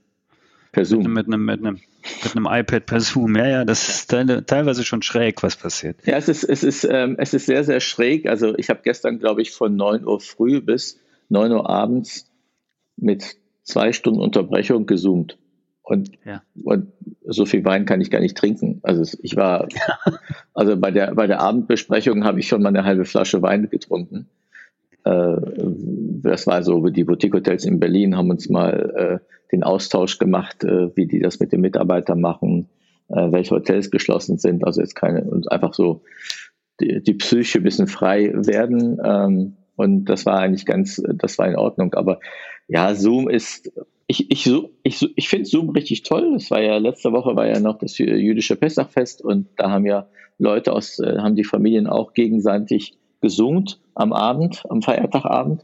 [0.72, 1.14] Per Zoom.
[1.14, 1.80] Mit einem, mit, einem,
[2.24, 3.36] mit einem iPad per Zoom.
[3.36, 5.98] Ja, ja, das ist teilweise schon schräg, was passiert.
[6.06, 8.28] Ja, es ist, es ist, ähm, es ist sehr, sehr schräg.
[8.28, 11.00] Also ich habe gestern, glaube ich, von 9 Uhr früh bis
[11.30, 12.32] 9 Uhr abends
[12.96, 15.38] mit zwei Stunden Unterbrechung gezoomt.
[15.84, 16.44] Und, ja.
[16.64, 16.92] und
[17.26, 18.80] so viel Wein kann ich gar nicht trinken.
[18.84, 19.70] Also ich war,
[20.54, 24.28] also bei der, bei der Abendbesprechung habe ich schon mal eine halbe Flasche Wein getrunken.
[25.08, 25.42] Äh,
[26.22, 30.96] das war so, die Boutique-Hotels in Berlin haben uns mal äh, den Austausch gemacht, äh,
[30.96, 32.70] wie die das mit den Mitarbeitern machen,
[33.10, 34.66] welche Hotels geschlossen sind.
[34.66, 36.02] Also jetzt keine, und einfach so
[36.82, 39.00] die, die Psyche ein bisschen frei werden.
[39.02, 41.94] Ähm, und das war eigentlich ganz, das war in Ordnung.
[41.94, 42.20] Aber
[42.68, 43.72] ja, Zoom ist,
[44.08, 44.52] ich, ich,
[44.84, 46.34] ich, ich finde Zoom richtig toll.
[46.34, 50.08] Das war ja, letzte Woche war ja noch das jüdische Pessachfest und da haben ja
[50.38, 55.64] Leute aus, äh, haben die Familien auch gegenseitig gesummt am Abend, am Feiertagabend.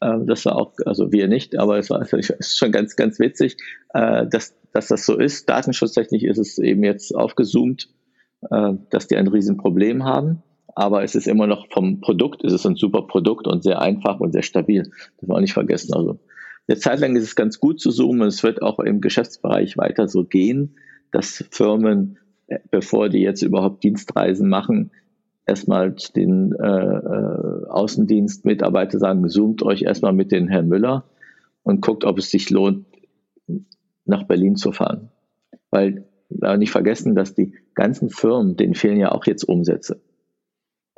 [0.00, 3.56] Äh, das war auch, also wir nicht, aber es war ist schon ganz, ganz witzig,
[3.94, 5.48] äh, dass, dass das so ist.
[5.48, 7.88] Datenschutztechnisch ist es eben jetzt aufgezoomt,
[8.90, 10.42] dass die ein Riesenproblem haben
[10.74, 14.20] aber es ist immer noch vom Produkt, es ist ein super Produkt und sehr einfach
[14.20, 14.82] und sehr stabil.
[15.20, 15.94] Das wir auch nicht vergessen.
[15.94, 16.18] Also
[16.68, 18.28] eine Zeit lang ist es ganz gut zu zoomen.
[18.28, 20.76] Es wird auch im Geschäftsbereich weiter so gehen,
[21.10, 24.90] dass Firmen, äh, bevor die jetzt überhaupt Dienstreisen machen,
[25.46, 31.04] erstmal den äh, äh, Außendienstmitarbeiter sagen, zoomt euch erstmal mit den Herrn Müller
[31.62, 32.86] und guckt, ob es sich lohnt,
[34.04, 35.10] nach Berlin zu fahren.
[35.70, 40.00] Weil da nicht vergessen, dass die ganzen Firmen, denen fehlen ja auch jetzt Umsätze.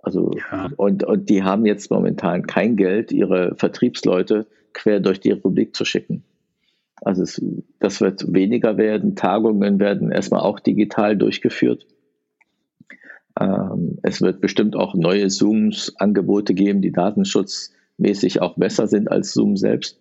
[0.02, 0.70] Also ja.
[0.76, 5.84] und, und die haben jetzt momentan kein Geld, ihre Vertriebsleute quer durch die Republik zu
[5.84, 6.24] schicken.
[6.96, 7.42] Also es,
[7.80, 9.16] das wird weniger werden.
[9.16, 11.86] Tagungen werden erstmal auch digital durchgeführt.
[13.40, 19.56] Ähm, es wird bestimmt auch neue Zooms-Angebote geben, die datenschutzmäßig auch besser sind als Zoom
[19.56, 19.98] selbst.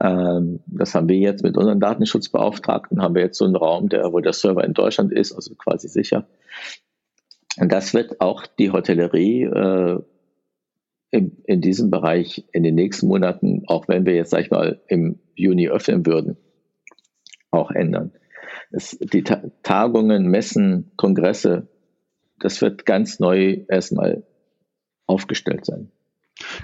[0.00, 4.12] Ähm, das haben wir jetzt mit unseren Datenschutzbeauftragten, haben wir jetzt so einen Raum, der,
[4.12, 6.26] wo der Server in Deutschland ist, also quasi sicher.
[7.58, 10.00] Und das wird auch die Hotellerie äh,
[11.10, 14.80] in, in diesem Bereich in den nächsten Monaten, auch wenn wir jetzt, sag ich mal,
[14.88, 16.38] im Juni öffnen würden,
[17.50, 18.12] auch ändern.
[18.72, 21.68] Es, die Ta Tagungen, Messen, Kongresse,
[22.40, 24.24] das wird ganz neu erstmal
[25.06, 25.92] aufgestellt sein.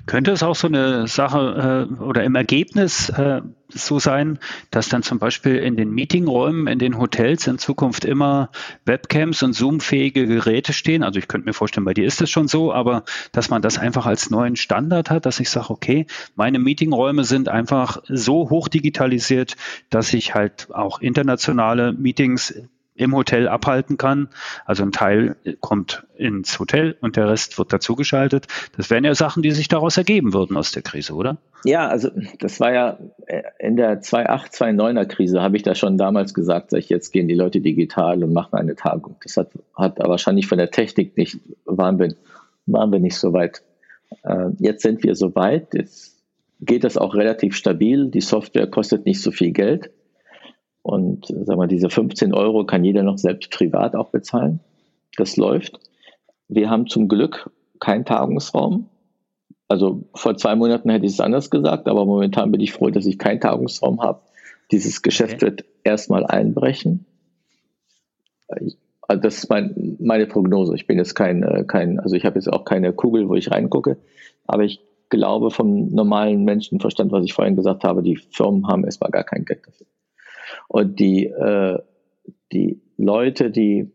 [0.06, 4.38] Könnte es auch so eine Sache äh, oder im Ergebnis äh, so sein,
[4.70, 8.50] dass dann zum Beispiel in den Meetingräumen, in den Hotels in Zukunft immer
[8.86, 11.02] Webcams und Zoom-fähige Geräte stehen?
[11.02, 13.78] Also ich könnte mir vorstellen, bei dir ist es schon so, aber dass man das
[13.78, 18.68] einfach als neuen Standard hat, dass ich sage, okay, meine Meetingräume sind einfach so hoch
[18.68, 19.56] digitalisiert,
[19.90, 22.54] dass ich halt auch internationale Meetings
[22.98, 24.28] im Hotel abhalten kann.
[24.66, 28.46] Also ein Teil kommt ins Hotel und der Rest wird dazugeschaltet.
[28.76, 31.38] Das wären ja Sachen, die sich daraus ergeben würden aus der Krise, oder?
[31.64, 35.96] Ja, also das war ja äh, in der 2.8, 2.9er Krise, habe ich da schon
[35.96, 39.16] damals gesagt, sag ich, jetzt gehen die Leute digital und machen eine Tagung.
[39.22, 42.14] Das hat, hat wahrscheinlich von der Technik nicht, waren wir,
[42.66, 43.62] waren wir nicht so weit.
[44.24, 46.18] Äh, jetzt sind wir so weit, jetzt
[46.60, 48.08] geht das auch relativ stabil.
[48.10, 49.90] Die Software kostet nicht so viel Geld.
[50.88, 54.60] Und sag mal, diese 15 Euro kann jeder noch selbst privat auch bezahlen.
[55.18, 55.78] Das läuft.
[56.48, 58.88] Wir haben zum Glück keinen Tagungsraum.
[59.68, 63.04] Also vor zwei Monaten hätte ich es anders gesagt, aber momentan bin ich froh, dass
[63.04, 64.22] ich keinen Tagungsraum habe.
[64.72, 65.42] Dieses Geschäft okay.
[65.42, 67.04] wird erstmal einbrechen.
[68.48, 70.74] Also das ist mein, meine Prognose.
[70.74, 73.50] Ich bin jetzt kein, äh, kein also ich habe jetzt auch keine Kugel, wo ich
[73.50, 73.98] reingucke,
[74.46, 79.10] aber ich glaube vom normalen Menschenverstand, was ich vorhin gesagt habe, die Firmen haben erstmal
[79.10, 79.86] gar kein Geld dafür.
[80.68, 81.78] Und die, äh,
[82.52, 83.90] die Leute, die,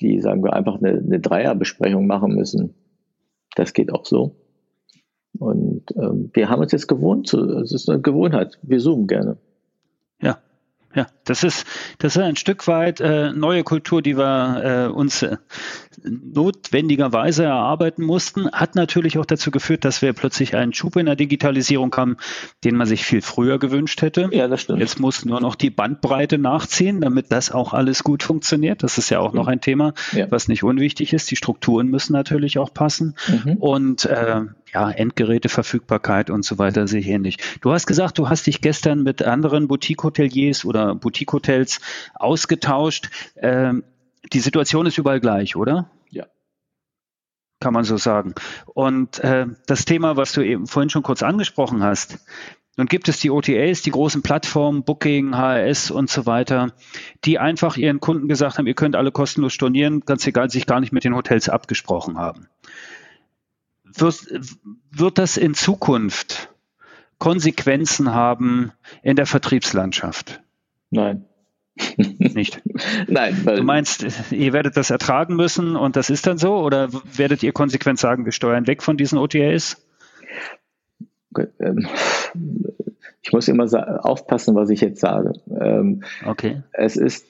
[0.00, 2.74] die, sagen wir, einfach eine, eine Dreierbesprechung machen müssen,
[3.54, 4.36] das geht auch so.
[5.38, 9.36] Und ähm, wir haben uns jetzt gewohnt, zu, es ist eine Gewohnheit, wir zoomen gerne.
[10.20, 10.38] Ja,
[10.94, 11.66] ja, das ist,
[11.98, 15.36] das ist ein Stück weit äh, neue Kultur, die wir äh, uns äh,
[16.02, 21.16] notwendigerweise erarbeiten mussten, hat natürlich auch dazu geführt, dass wir plötzlich einen Schub in der
[21.16, 22.16] Digitalisierung haben,
[22.64, 24.28] den man sich viel früher gewünscht hätte.
[24.32, 24.80] Ja, das stimmt.
[24.80, 28.82] Jetzt muss nur noch die Bandbreite nachziehen, damit das auch alles gut funktioniert.
[28.82, 29.38] Das ist ja auch mhm.
[29.38, 30.30] noch ein Thema, ja.
[30.30, 31.30] was nicht unwichtig ist.
[31.30, 33.14] Die Strukturen müssen natürlich auch passen.
[33.28, 33.56] Mhm.
[33.58, 34.42] Und äh,
[34.72, 37.38] ja, Endgeräteverfügbarkeit und so weiter sehe ich ähnlich.
[37.60, 41.80] Du hast gesagt, du hast dich gestern mit anderen Boutique-Hoteliers oder Boutique-Hotels
[42.14, 43.10] ausgetauscht.
[43.36, 43.84] Ähm,
[44.32, 45.90] die Situation ist überall gleich, oder?
[46.10, 46.26] Ja.
[47.60, 48.34] Kann man so sagen.
[48.66, 52.18] Und äh, das Thema, was du eben vorhin schon kurz angesprochen hast,
[52.76, 56.72] nun gibt es die OTAs, die großen Plattformen, Booking, HRS und so weiter,
[57.24, 60.78] die einfach ihren Kunden gesagt haben, ihr könnt alle kostenlos stornieren, ganz egal, sich gar
[60.78, 62.48] nicht mit den Hotels abgesprochen haben.
[64.00, 64.26] Wird,
[64.90, 66.50] wird das in Zukunft
[67.18, 70.40] Konsequenzen haben in der Vertriebslandschaft?
[70.90, 71.24] Nein.
[71.96, 72.60] Nicht.
[73.06, 73.42] Nein.
[73.44, 76.56] Du meinst, ihr werdet das ertragen müssen und das ist dann so?
[76.56, 79.76] Oder werdet ihr konsequent sagen, wir steuern weg von diesen OTAs?
[81.60, 81.88] Ähm,
[83.22, 85.34] ich muss immer aufpassen, was ich jetzt sage.
[85.60, 86.62] Ähm, okay.
[86.72, 87.26] Es ist,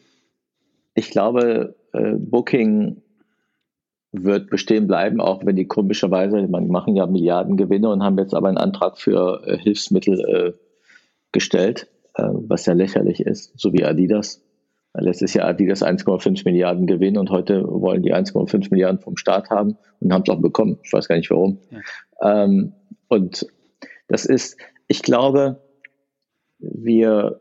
[0.95, 3.03] ich glaube, äh, Booking
[4.25, 8.35] wird bestehen bleiben, auch wenn die komischerweise, man machen ja Milliarden Gewinne und haben jetzt
[8.35, 10.53] aber einen Antrag für äh, Hilfsmittel äh,
[11.33, 11.89] gestellt.
[12.19, 14.43] Äh, was ja lächerlich ist, so wie Adidas.
[14.95, 19.17] Letztes Jahr hat die das 1,5 Milliarden Gewinn und heute wollen die 1,5 Milliarden vom
[19.17, 20.79] Staat haben und haben es auch bekommen.
[20.83, 21.61] Ich weiß gar nicht warum.
[21.71, 22.45] Ja.
[22.45, 22.73] Ähm,
[23.07, 23.47] und
[24.09, 24.57] das ist,
[24.89, 25.63] ich glaube,
[26.59, 27.41] wir,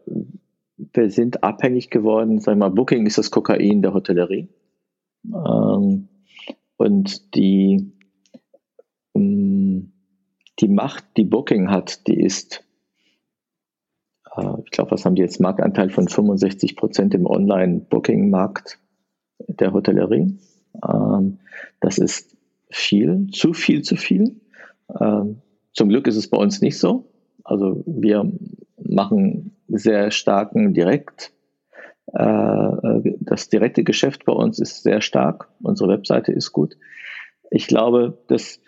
[0.78, 4.50] wir sind abhängig geworden, sag mal, Booking ist das Kokain der Hotellerie.
[5.26, 6.10] Ähm,
[6.78, 7.92] und die,
[9.16, 9.94] ähm,
[10.60, 12.63] die Macht, die Booking hat, die ist
[14.38, 15.40] äh, ich glaube, was haben die jetzt?
[15.40, 18.80] Marktanteil von 65 Prozent im Online-Booking-Markt
[19.48, 20.38] der Hotellerie.
[20.88, 21.40] Ähm,
[21.80, 22.38] das ist
[22.70, 24.40] viel, zu viel, zu viel.
[25.00, 25.42] Ähm,
[25.74, 27.06] zum Glück ist es bei uns nicht so.
[27.44, 28.32] Also wir
[28.78, 31.34] machen sehr starken Direkt.
[32.13, 35.50] Äh, das direkte Geschäft bei uns ist sehr stark.
[35.62, 36.78] Unsere Webseite ist gut.
[37.52, 38.60] Ich glaube, dass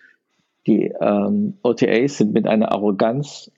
[0.68, 3.52] die ähm, OTAs sind mit einer Arroganz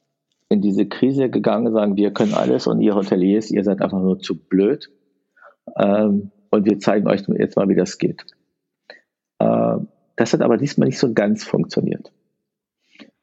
[0.50, 4.20] in diese Krise gegangen, sagen, wir können alles und ihr Hoteliers, ihr seid einfach nur
[4.20, 4.92] zu blöd.
[5.78, 8.26] Ähm, und wir zeigen euch jetzt mal, wie das geht.
[9.40, 9.78] Äh,
[10.16, 12.12] das hat aber diesmal nicht so ganz funktioniert,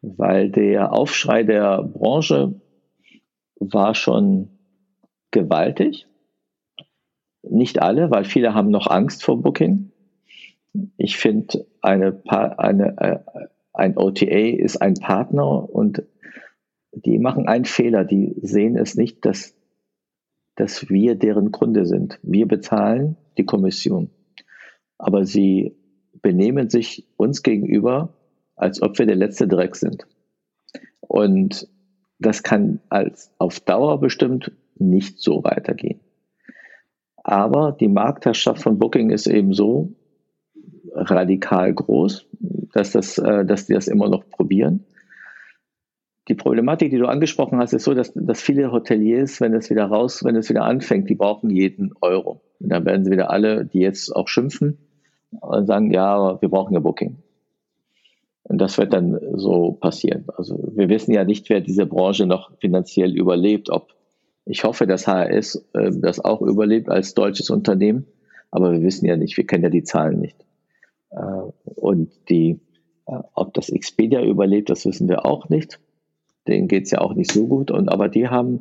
[0.00, 2.60] weil der Aufschrei der Branche
[3.60, 4.50] war schon
[5.30, 6.07] gewaltig.
[7.50, 9.90] Nicht alle, weil viele haben noch Angst vor Booking.
[10.96, 13.18] Ich finde, eine, eine, äh,
[13.72, 16.02] ein OTA ist ein Partner und
[16.92, 19.54] die machen einen Fehler, die sehen es nicht, dass,
[20.56, 22.18] dass wir deren Kunde sind.
[22.22, 24.10] Wir bezahlen die Kommission,
[24.98, 25.76] aber sie
[26.22, 28.14] benehmen sich uns gegenüber,
[28.56, 30.06] als ob wir der letzte Dreck sind.
[31.00, 31.68] Und
[32.18, 36.00] das kann als auf Dauer bestimmt nicht so weitergehen.
[37.28, 39.92] Aber die Marktherrschaft von Booking ist eben so
[40.94, 42.26] radikal groß,
[42.72, 44.86] dass, das, äh, dass die das immer noch probieren.
[46.28, 49.84] Die Problematik, die du angesprochen hast, ist so, dass, dass viele Hoteliers, wenn es wieder
[49.84, 52.40] raus, wenn es wieder anfängt, die brauchen jeden Euro.
[52.60, 54.78] Und dann werden sie wieder alle, die jetzt auch schimpfen
[55.30, 57.18] und sagen, ja, wir brauchen ja Booking.
[58.44, 60.24] Und das wird dann so passieren.
[60.34, 63.68] Also wir wissen ja nicht, wer diese Branche noch finanziell überlebt.
[63.68, 63.97] Ob
[64.48, 68.06] ich hoffe, dass HRS äh, das auch überlebt als deutsches Unternehmen,
[68.50, 70.36] aber wir wissen ja nicht, wir kennen ja die Zahlen nicht.
[71.10, 71.16] Äh,
[71.76, 72.60] und die,
[73.06, 75.78] äh, ob das Expedia überlebt, das wissen wir auch nicht
[76.48, 77.70] denen geht es ja auch nicht so gut.
[77.70, 78.60] Und aber die haben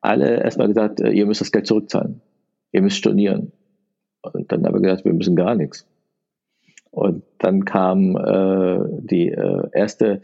[0.00, 2.22] alle erstmal gesagt, äh, ihr müsst das Geld zurückzahlen.
[2.72, 3.52] Ihr müsst stornieren.
[4.22, 5.86] Und dann haben wir gesagt, wir müssen gar nichts.
[6.90, 10.22] Und dann kam äh, die äh, erste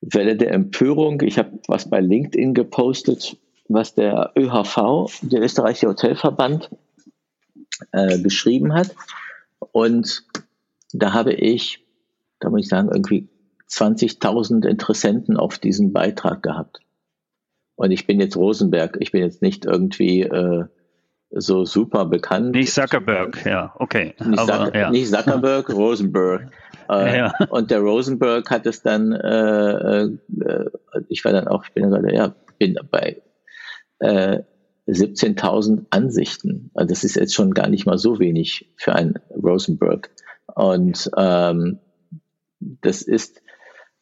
[0.00, 1.22] Welle der Empörung.
[1.22, 3.36] Ich habe was bei LinkedIn gepostet,
[3.72, 6.70] was der ÖHV, der österreichische Hotelverband,
[7.92, 8.94] äh, geschrieben hat.
[9.72, 10.24] Und
[10.92, 11.86] da habe ich,
[12.40, 13.28] da muss ich sagen, irgendwie
[13.70, 16.80] 20.000 Interessenten auf diesen Beitrag gehabt.
[17.76, 20.64] Und ich bin jetzt Rosenberg, ich bin jetzt nicht irgendwie äh,
[21.30, 22.56] so super bekannt.
[22.56, 24.14] Nicht Zuckerberg, ja, okay.
[24.18, 24.90] Nicht, Aber, Zucker, ja.
[24.90, 26.50] nicht Zuckerberg, Rosenberg.
[26.90, 27.32] Äh, ja.
[27.50, 30.10] Und der Rosenberg hat es dann, äh, äh,
[31.08, 33.22] ich war dann auch, ich bin gerade, ja, bin bei
[34.00, 34.42] äh,
[34.88, 36.70] 17.000 Ansichten.
[36.74, 40.10] Also das ist jetzt schon gar nicht mal so wenig für einen Rosenberg.
[40.54, 41.78] Und ähm,
[42.58, 43.42] das ist,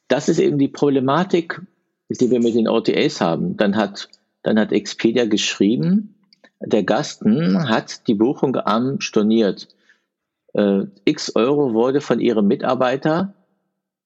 [0.08, 1.60] das ist eben die Problematik,
[2.08, 3.56] die wir mit den OTAs haben.
[3.56, 4.08] Dann hat,
[4.42, 6.14] dann hat Expedia geschrieben,
[6.60, 9.68] der Gasten hat die Buchung am storniert.
[10.54, 13.34] Äh, X Euro wurde von ihrem Mitarbeiter,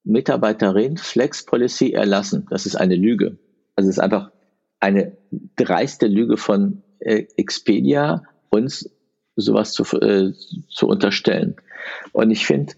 [0.04, 2.46] Mitarbeiterin Flex Policy erlassen.
[2.50, 3.38] Das ist eine Lüge.
[3.76, 4.32] Also es ist einfach
[4.80, 5.16] eine
[5.56, 8.90] dreiste Lüge von äh, Expedia, uns
[9.36, 10.32] sowas zu, äh,
[10.68, 11.56] zu unterstellen.
[12.12, 12.74] Und ich finde,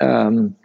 [0.00, 0.56] ähm,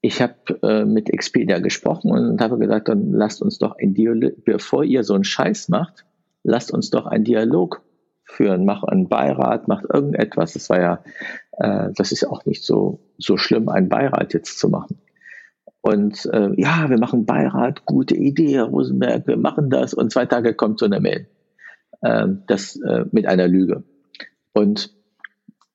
[0.00, 4.44] ich habe äh, mit Expedia gesprochen und habe gesagt, dann lasst uns doch ein Dialog,
[4.44, 6.04] bevor ihr so einen Scheiß macht,
[6.42, 7.82] lasst uns doch einen Dialog
[8.24, 10.52] führen, mach einen Beirat, macht irgendetwas.
[10.52, 11.04] Das war ja,
[11.52, 14.98] äh, das ist auch nicht so, so schlimm, einen Beirat jetzt zu machen.
[15.86, 19.94] Und äh, ja, wir machen Beirat, gute Idee, Herr Rosenberg, wir machen das.
[19.94, 21.28] Und zwei Tage kommt so eine Mail.
[22.00, 23.84] Äh, das äh, mit einer Lüge.
[24.52, 24.92] Und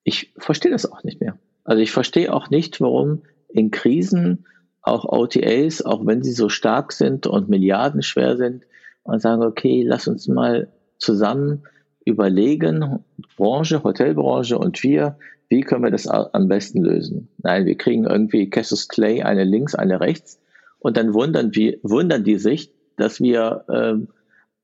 [0.03, 1.37] ich verstehe das auch nicht mehr.
[1.63, 4.45] Also ich verstehe auch nicht, warum in Krisen
[4.81, 8.65] auch OTAs, auch wenn sie so stark sind und milliardenschwer sind,
[9.03, 11.63] und sagen, okay, lass uns mal zusammen
[12.03, 12.99] überlegen,
[13.37, 15.17] Branche, Hotelbranche und wir,
[15.51, 17.27] wie können wir das am besten lösen?
[17.37, 20.39] Nein, wir kriegen irgendwie Cassius Clay, eine links, eine rechts,
[20.79, 24.07] und dann wundern, wir, wundern die sich, dass wir ähm,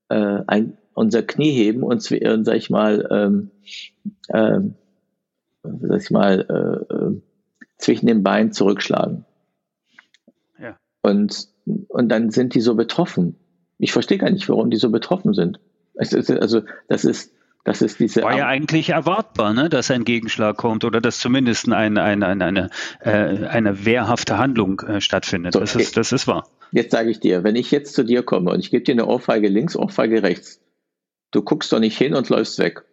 [0.08, 3.50] äh, ein, unser Knie heben und, sag ich mal, ähm,
[4.32, 4.74] ähm,
[5.62, 7.20] sag ich mal, äh, äh
[7.76, 9.26] zwischen den Beinen zurückschlagen.
[10.60, 10.76] Ja.
[11.02, 11.48] Und,
[11.86, 13.36] und dann sind die so betroffen.
[13.78, 15.60] Ich verstehe gar nicht, warum die so betroffen sind.
[15.96, 17.32] Also, das ist,
[17.64, 21.68] Das ist diese War ja eigentlich erwartbar, ne, dass ein Gegenschlag kommt oder dass zumindest
[21.70, 25.52] ein, ein, ein, eine, äh, eine wehrhafte Handlung äh, stattfindet.
[25.52, 26.48] So, das, ist, das ist wahr.
[26.72, 29.06] Jetzt sage ich dir, wenn ich jetzt zu dir komme und ich gebe dir eine
[29.06, 30.60] Ohrfeige links, Ohrfeige rechts,
[31.30, 32.84] du guckst doch nicht hin und läufst weg.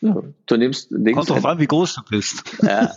[0.00, 1.14] Ja, du nimmst links.
[1.14, 2.42] Kommt drauf an, wie groß du bist.
[2.62, 2.92] Ja,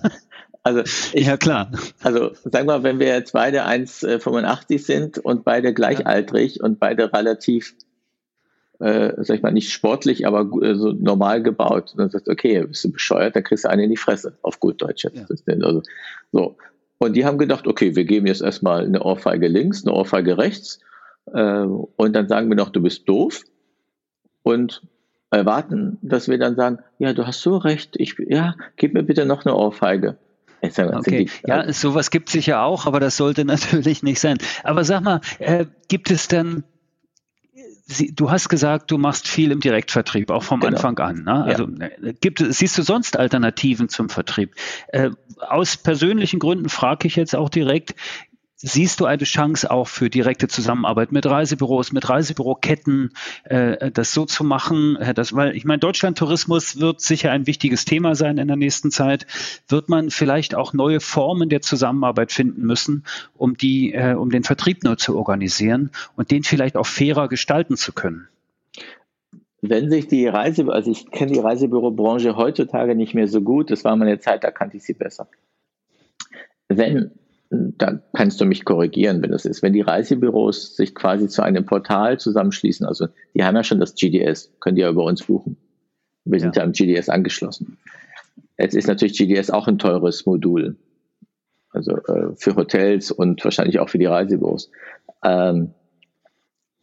[0.64, 0.82] also
[1.14, 1.72] ich, ja klar.
[2.02, 6.66] Also sagen wir, wenn wir jetzt beide 1,85 sind und beide gleichaltrig ja.
[6.66, 7.76] und beide relativ
[8.80, 11.92] äh, sag ich mal, nicht sportlich, aber äh, so normal gebaut.
[11.92, 14.38] Und dann sagst du, okay, bist du bescheuert, dann kriegst du einen in die Fresse,
[14.42, 15.44] auf gut Deutsch jetzt.
[15.48, 15.56] Ja.
[15.64, 15.82] Also,
[16.32, 16.58] so.
[17.00, 20.80] Und die haben gedacht, okay, wir geben jetzt erstmal eine Ohrfeige links, eine Ohrfeige rechts,
[21.34, 23.44] äh, und dann sagen wir noch, du bist doof.
[24.44, 24.82] Und
[25.30, 29.26] erwarten, dass wir dann sagen, ja, du hast so recht, ich, ja, gib mir bitte
[29.26, 30.18] noch eine Ohrfeige.
[30.62, 31.30] Okay.
[31.46, 34.38] Ja, sowas gibt es sicher auch, aber das sollte natürlich nicht sein.
[34.64, 36.64] Aber sag mal, äh, gibt es denn
[37.90, 40.76] Sie, du hast gesagt, du machst viel im Direktvertrieb, auch vom genau.
[40.76, 41.24] Anfang an.
[41.24, 41.44] Ne?
[41.46, 41.86] Also ja.
[41.86, 44.56] Äh, gibt, siehst du sonst Alternativen zum Vertrieb?
[44.90, 47.96] Äh, aus persönlichen Gründen frage ich jetzt auch direkt,
[48.60, 54.26] Siehst du eine Chance auch für direkte Zusammenarbeit mit Reisebüros, mit Reisebüroketten, äh, das so
[54.26, 54.98] zu machen?
[55.14, 59.28] Das, weil ich meine, Deutschlandtourismus wird sicher ein wichtiges Thema sein in der nächsten Zeit.
[59.68, 63.04] Wird man vielleicht auch neue Formen der Zusammenarbeit finden müssen,
[63.36, 67.78] um die, äh, um den Vertrieb nur zu organisieren und den vielleicht auch fairer gestalten
[67.78, 68.28] zu können?
[69.62, 73.84] Wenn sich die Reise, also ich kenne die Reisebürobranche heutzutage nicht mehr so gut, das
[73.84, 75.28] war meine Zeit, da kannte ich sie besser.
[76.70, 77.12] Wenn
[77.50, 79.62] da kannst du mich korrigieren, wenn das ist.
[79.62, 83.96] Wenn die Reisebüros sich quasi zu einem Portal zusammenschließen, also die haben ja schon das
[83.96, 85.58] GDS, können die ja über uns buchen.
[86.26, 87.78] Wir sind ja, ja am GDS angeschlossen.
[88.58, 90.78] Jetzt ist natürlich GDS auch ein teures Modul.
[91.72, 94.72] Also äh, für Hotels und wahrscheinlich auch für die Reisebüros.
[95.24, 95.74] Ähm,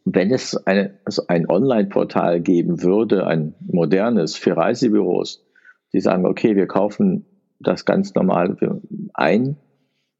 [0.05, 5.43] wenn es eine, also ein Online-Portal geben würde, ein modernes für Reisebüros,
[5.93, 7.25] die sagen, okay, wir kaufen
[7.59, 8.57] das ganz normal
[9.13, 9.57] ein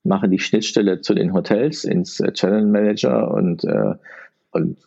[0.06, 3.96] machen die Schnittstelle zu den Hotels ins äh, Channel Manager und, äh,
[4.52, 4.78] und,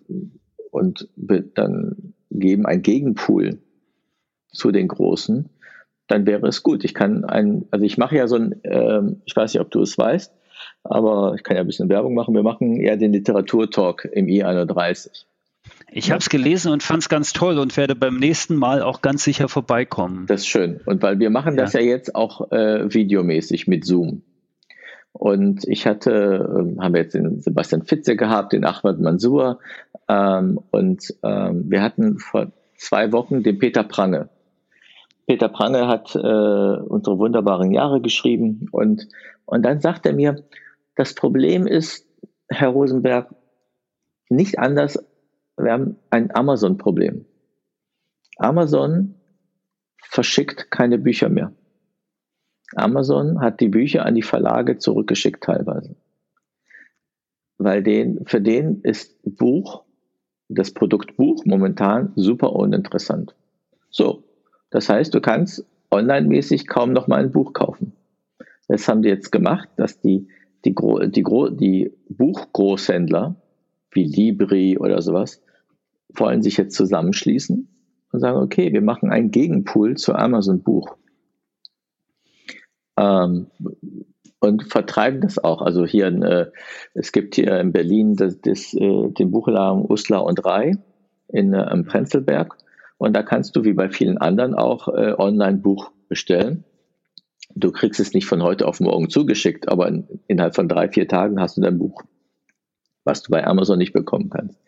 [0.70, 1.08] und
[1.54, 3.58] dann geben ein Gegenpool
[4.52, 5.48] zu den Großen,
[6.06, 6.84] dann wäre es gut.
[6.84, 9.82] Ich kann ein, also ich mache ja so ein, äh, ich weiß nicht, ob du
[9.82, 10.32] es weißt,
[10.84, 12.34] aber ich kann ja ein bisschen Werbung machen.
[12.34, 15.24] Wir machen ja den Literaturtalk im I31.
[15.90, 19.02] Ich habe es gelesen und fand es ganz toll und werde beim nächsten Mal auch
[19.02, 20.26] ganz sicher vorbeikommen.
[20.26, 20.80] Das ist schön.
[20.86, 21.62] Und weil wir machen ja.
[21.62, 24.22] das ja jetzt auch äh, videomäßig mit Zoom.
[25.12, 26.10] Und ich hatte,
[26.58, 29.58] ähm, haben wir jetzt den Sebastian Fitze gehabt, den Ahmad Mansour
[30.08, 34.28] ähm, und ähm, wir hatten vor zwei Wochen den Peter Prange.
[35.26, 39.08] Peter Prange hat äh, unsere wunderbaren Jahre geschrieben und,
[39.44, 40.44] und dann sagt er mir,
[40.94, 42.06] das Problem ist,
[42.48, 43.34] Herr Rosenberg,
[44.30, 44.98] nicht anders,
[45.56, 47.26] wir haben ein Amazon-Problem.
[48.38, 49.14] Amazon
[50.02, 51.52] verschickt keine Bücher mehr.
[52.74, 55.96] Amazon hat die Bücher an die Verlage zurückgeschickt teilweise.
[57.56, 59.84] Weil den, für den ist Buch,
[60.48, 63.34] das Produkt Buch momentan super uninteressant.
[63.90, 64.24] So.
[64.70, 67.92] Das heißt, du kannst online-mäßig kaum noch mal ein Buch kaufen.
[68.68, 70.28] Das haben die jetzt gemacht, dass die,
[70.64, 71.24] die, die,
[71.56, 73.34] die Buchgroßhändler
[73.92, 75.42] wie Libri oder sowas
[76.14, 77.68] wollen sich jetzt zusammenschließen
[78.12, 80.96] und sagen, okay, wir machen einen Gegenpool zu Amazon Buch
[82.98, 83.46] ähm,
[84.40, 85.62] und vertreiben das auch.
[85.62, 86.50] Also hier, äh,
[86.94, 90.76] es gibt hier in Berlin das, das, äh, den Buchladen Uslar und Rai
[91.28, 92.56] in äh, am Prenzlberg
[92.98, 96.64] und da kannst du wie bei vielen anderen auch äh, online Buch bestellen.
[97.54, 101.08] Du kriegst es nicht von heute auf morgen zugeschickt, aber in, innerhalb von drei, vier
[101.08, 102.02] Tagen hast du dein Buch,
[103.04, 104.60] was du bei Amazon nicht bekommen kannst.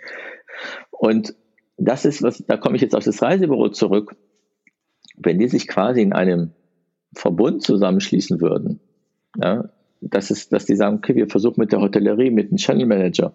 [0.91, 1.35] Und
[1.77, 4.17] das ist was, da komme ich jetzt auf das Reisebüro zurück.
[5.17, 6.53] Wenn die sich quasi in einem
[7.15, 8.81] Verbund zusammenschließen würden,
[9.41, 9.71] ja,
[10.01, 13.35] das ist, dass die sagen, okay, wir versuchen mit der Hotellerie, mit dem Channel Manager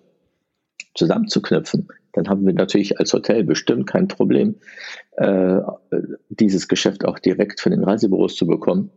[0.95, 4.55] zusammenzuknüpfen, dann haben wir natürlich als Hotel bestimmt kein Problem,
[5.17, 5.59] äh,
[6.29, 8.91] dieses Geschäft auch direkt von den Reisebüros zu bekommen.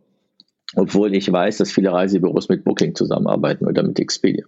[0.77, 4.45] Obwohl ich weiß, dass viele Reisebüros mit Booking zusammenarbeiten oder mit Expedia.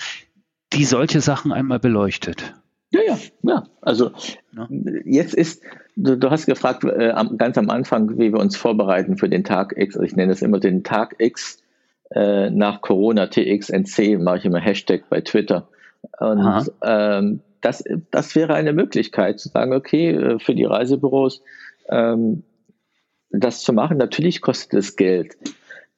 [0.73, 2.53] die solche Sachen einmal beleuchtet.
[2.91, 3.63] Ja, ja, ja.
[3.81, 4.11] Also
[4.51, 4.67] ja.
[5.05, 5.63] jetzt ist,
[5.95, 9.73] du, du hast gefragt äh, ganz am Anfang, wie wir uns vorbereiten für den Tag
[9.77, 9.95] X.
[9.95, 11.63] Also ich nenne es immer den Tag X
[12.11, 15.69] äh, nach Corona TXNC, mache ich immer Hashtag bei Twitter.
[16.19, 21.41] Und ähm, das, das wäre eine Möglichkeit zu sagen, okay, äh, für die Reisebüros
[21.89, 22.43] ähm,
[23.29, 23.97] das zu machen.
[23.97, 25.37] Natürlich kostet es Geld.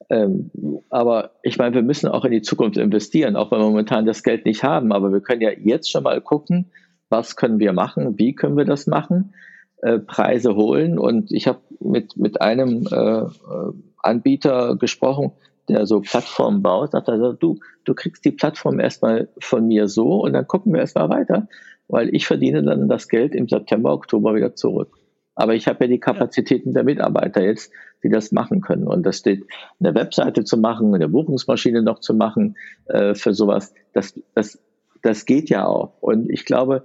[0.09, 0.51] Ähm,
[0.89, 4.23] aber ich meine, wir müssen auch in die Zukunft investieren, auch wenn wir momentan das
[4.23, 4.91] Geld nicht haben.
[4.91, 6.71] Aber wir können ja jetzt schon mal gucken,
[7.09, 9.33] was können wir machen, wie können wir das machen,
[9.81, 10.97] äh, Preise holen.
[10.97, 13.73] Und ich habe mit, mit einem äh, äh
[14.05, 15.31] Anbieter gesprochen,
[15.69, 20.21] der so Plattformen baut, sagt er, du, du kriegst die Plattform erstmal von mir so
[20.23, 21.47] und dann gucken wir erstmal weiter,
[21.87, 24.97] weil ich verdiene dann das Geld im September, Oktober wieder zurück.
[25.35, 27.71] Aber ich habe ja die Kapazitäten der Mitarbeiter jetzt,
[28.03, 28.87] die das machen können.
[28.87, 29.45] Und das steht,
[29.79, 32.55] eine Webseite zu machen, eine Buchungsmaschine noch zu machen
[32.85, 34.59] äh, für sowas, das, das,
[35.01, 35.93] das geht ja auch.
[36.01, 36.83] Und ich glaube,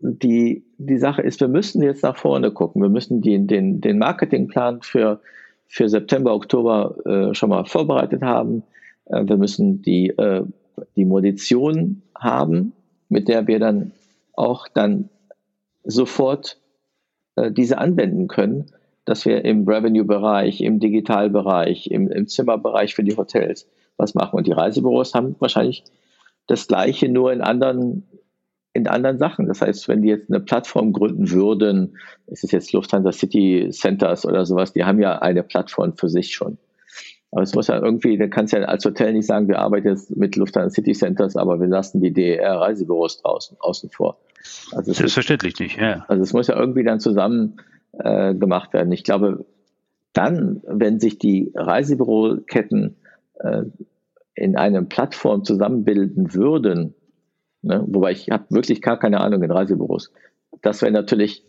[0.00, 2.82] die, die Sache ist, wir müssen jetzt nach vorne gucken.
[2.82, 5.20] Wir müssen die, den, den Marketingplan für
[5.68, 8.64] für September, Oktober äh, schon mal vorbereitet haben.
[9.04, 10.42] Äh, wir müssen die, äh,
[10.96, 12.72] die Munition haben,
[13.08, 13.92] mit der wir dann
[14.32, 15.10] auch dann
[15.84, 16.58] sofort
[17.50, 18.66] diese anwenden können,
[19.04, 24.36] dass wir im Revenue-Bereich, im Digitalbereich, im, im Zimmerbereich für die Hotels was machen.
[24.36, 25.84] Und die Reisebüros haben wahrscheinlich
[26.46, 28.06] das Gleiche nur in anderen
[28.74, 29.46] in anderen Sachen.
[29.48, 34.24] Das heißt, wenn die jetzt eine Plattform gründen würden, ist es jetzt Lufthansa City Centers
[34.24, 36.58] oder sowas, die haben ja eine Plattform für sich schon.
[37.30, 40.16] Aber es muss ja irgendwie, da kannst ja als Hotel nicht sagen, wir arbeiten jetzt
[40.16, 44.18] mit Lufthansa City Centers, aber wir lassen die DER-Reisebüros draußen, außen vor.
[44.72, 46.04] Also Selbstverständlich nicht, ja.
[46.08, 47.60] Also es muss ja irgendwie dann zusammen
[47.92, 48.92] äh, gemacht werden.
[48.92, 49.46] Ich glaube,
[50.12, 52.96] dann, wenn sich die Reisebüroketten
[53.40, 53.62] äh,
[54.34, 56.94] in einer Plattform zusammenbilden würden,
[57.62, 57.84] Ne?
[57.86, 60.12] Wobei ich habe wirklich gar keine Ahnung in Reisebüros.
[60.62, 61.44] Das wäre natürlich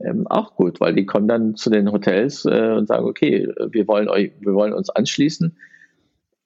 [0.00, 3.86] ähm, auch gut, weil die kommen dann zu den Hotels äh, und sagen, okay, wir
[3.86, 5.56] wollen euch, wir wollen uns anschließen.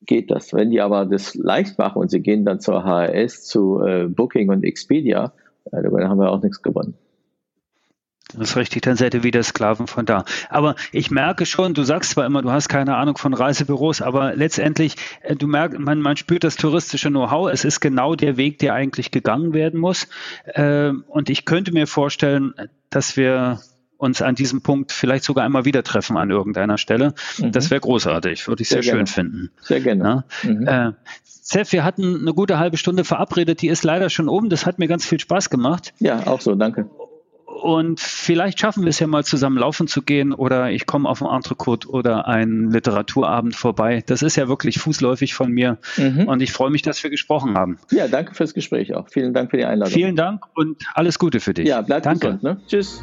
[0.03, 0.53] Geht das?
[0.53, 4.51] Wenn die aber das leicht machen und sie gehen dann zur HRS, zu äh, Booking
[4.51, 5.32] und Expedia,
[5.73, 6.95] äh, dann haben wir auch nichts gewonnen.
[8.35, 10.25] Das ist richtig, dann seid ihr wieder Sklaven von da.
[10.51, 14.35] Aber ich merke schon, du sagst zwar immer, du hast keine Ahnung von Reisebüros, aber
[14.35, 17.51] letztendlich, äh, du merkst, man, man spürt das touristische Know-how.
[17.51, 20.09] Es ist genau der Weg, der eigentlich gegangen werden muss.
[20.55, 22.53] Ähm, und ich könnte mir vorstellen,
[22.91, 23.61] dass wir
[23.97, 27.14] uns an diesem Punkt vielleicht sogar einmal wieder treffen an irgendeiner Stelle.
[27.39, 27.53] Mhm.
[27.53, 29.51] Das wäre großartig, würde ich sehr, sehr schön finden.
[29.61, 30.25] Sehr gerne.
[30.45, 30.51] Ja?
[30.51, 30.66] Mhm.
[30.69, 30.93] Äh,
[31.51, 34.51] Seth, wir hatten eine gute halbe Stunde verabredet, die ist leider schon um.
[34.51, 35.94] Das hat mir ganz viel Spaß gemacht.
[35.99, 36.90] Ja, auch so, danke.
[37.46, 41.22] Und vielleicht schaffen wir es ja mal zusammen laufen zu gehen oder ich komme auf
[41.22, 44.05] ein Entrecote oder einen Literaturabend vorbei.
[44.05, 46.28] Das ist ja wirklich fußläufig von mir mhm.
[46.28, 47.78] und ich freue mich, dass wir gesprochen haben.
[47.90, 49.09] Ja, danke fürs Gespräch auch.
[49.09, 49.94] Vielen Dank für die Einladung.
[49.94, 51.66] Vielen Dank und alles Gute für dich.
[51.66, 52.26] Ja, bleib danke.
[52.26, 52.42] gesund.
[52.42, 52.61] Ne?
[52.68, 53.03] Tschüss.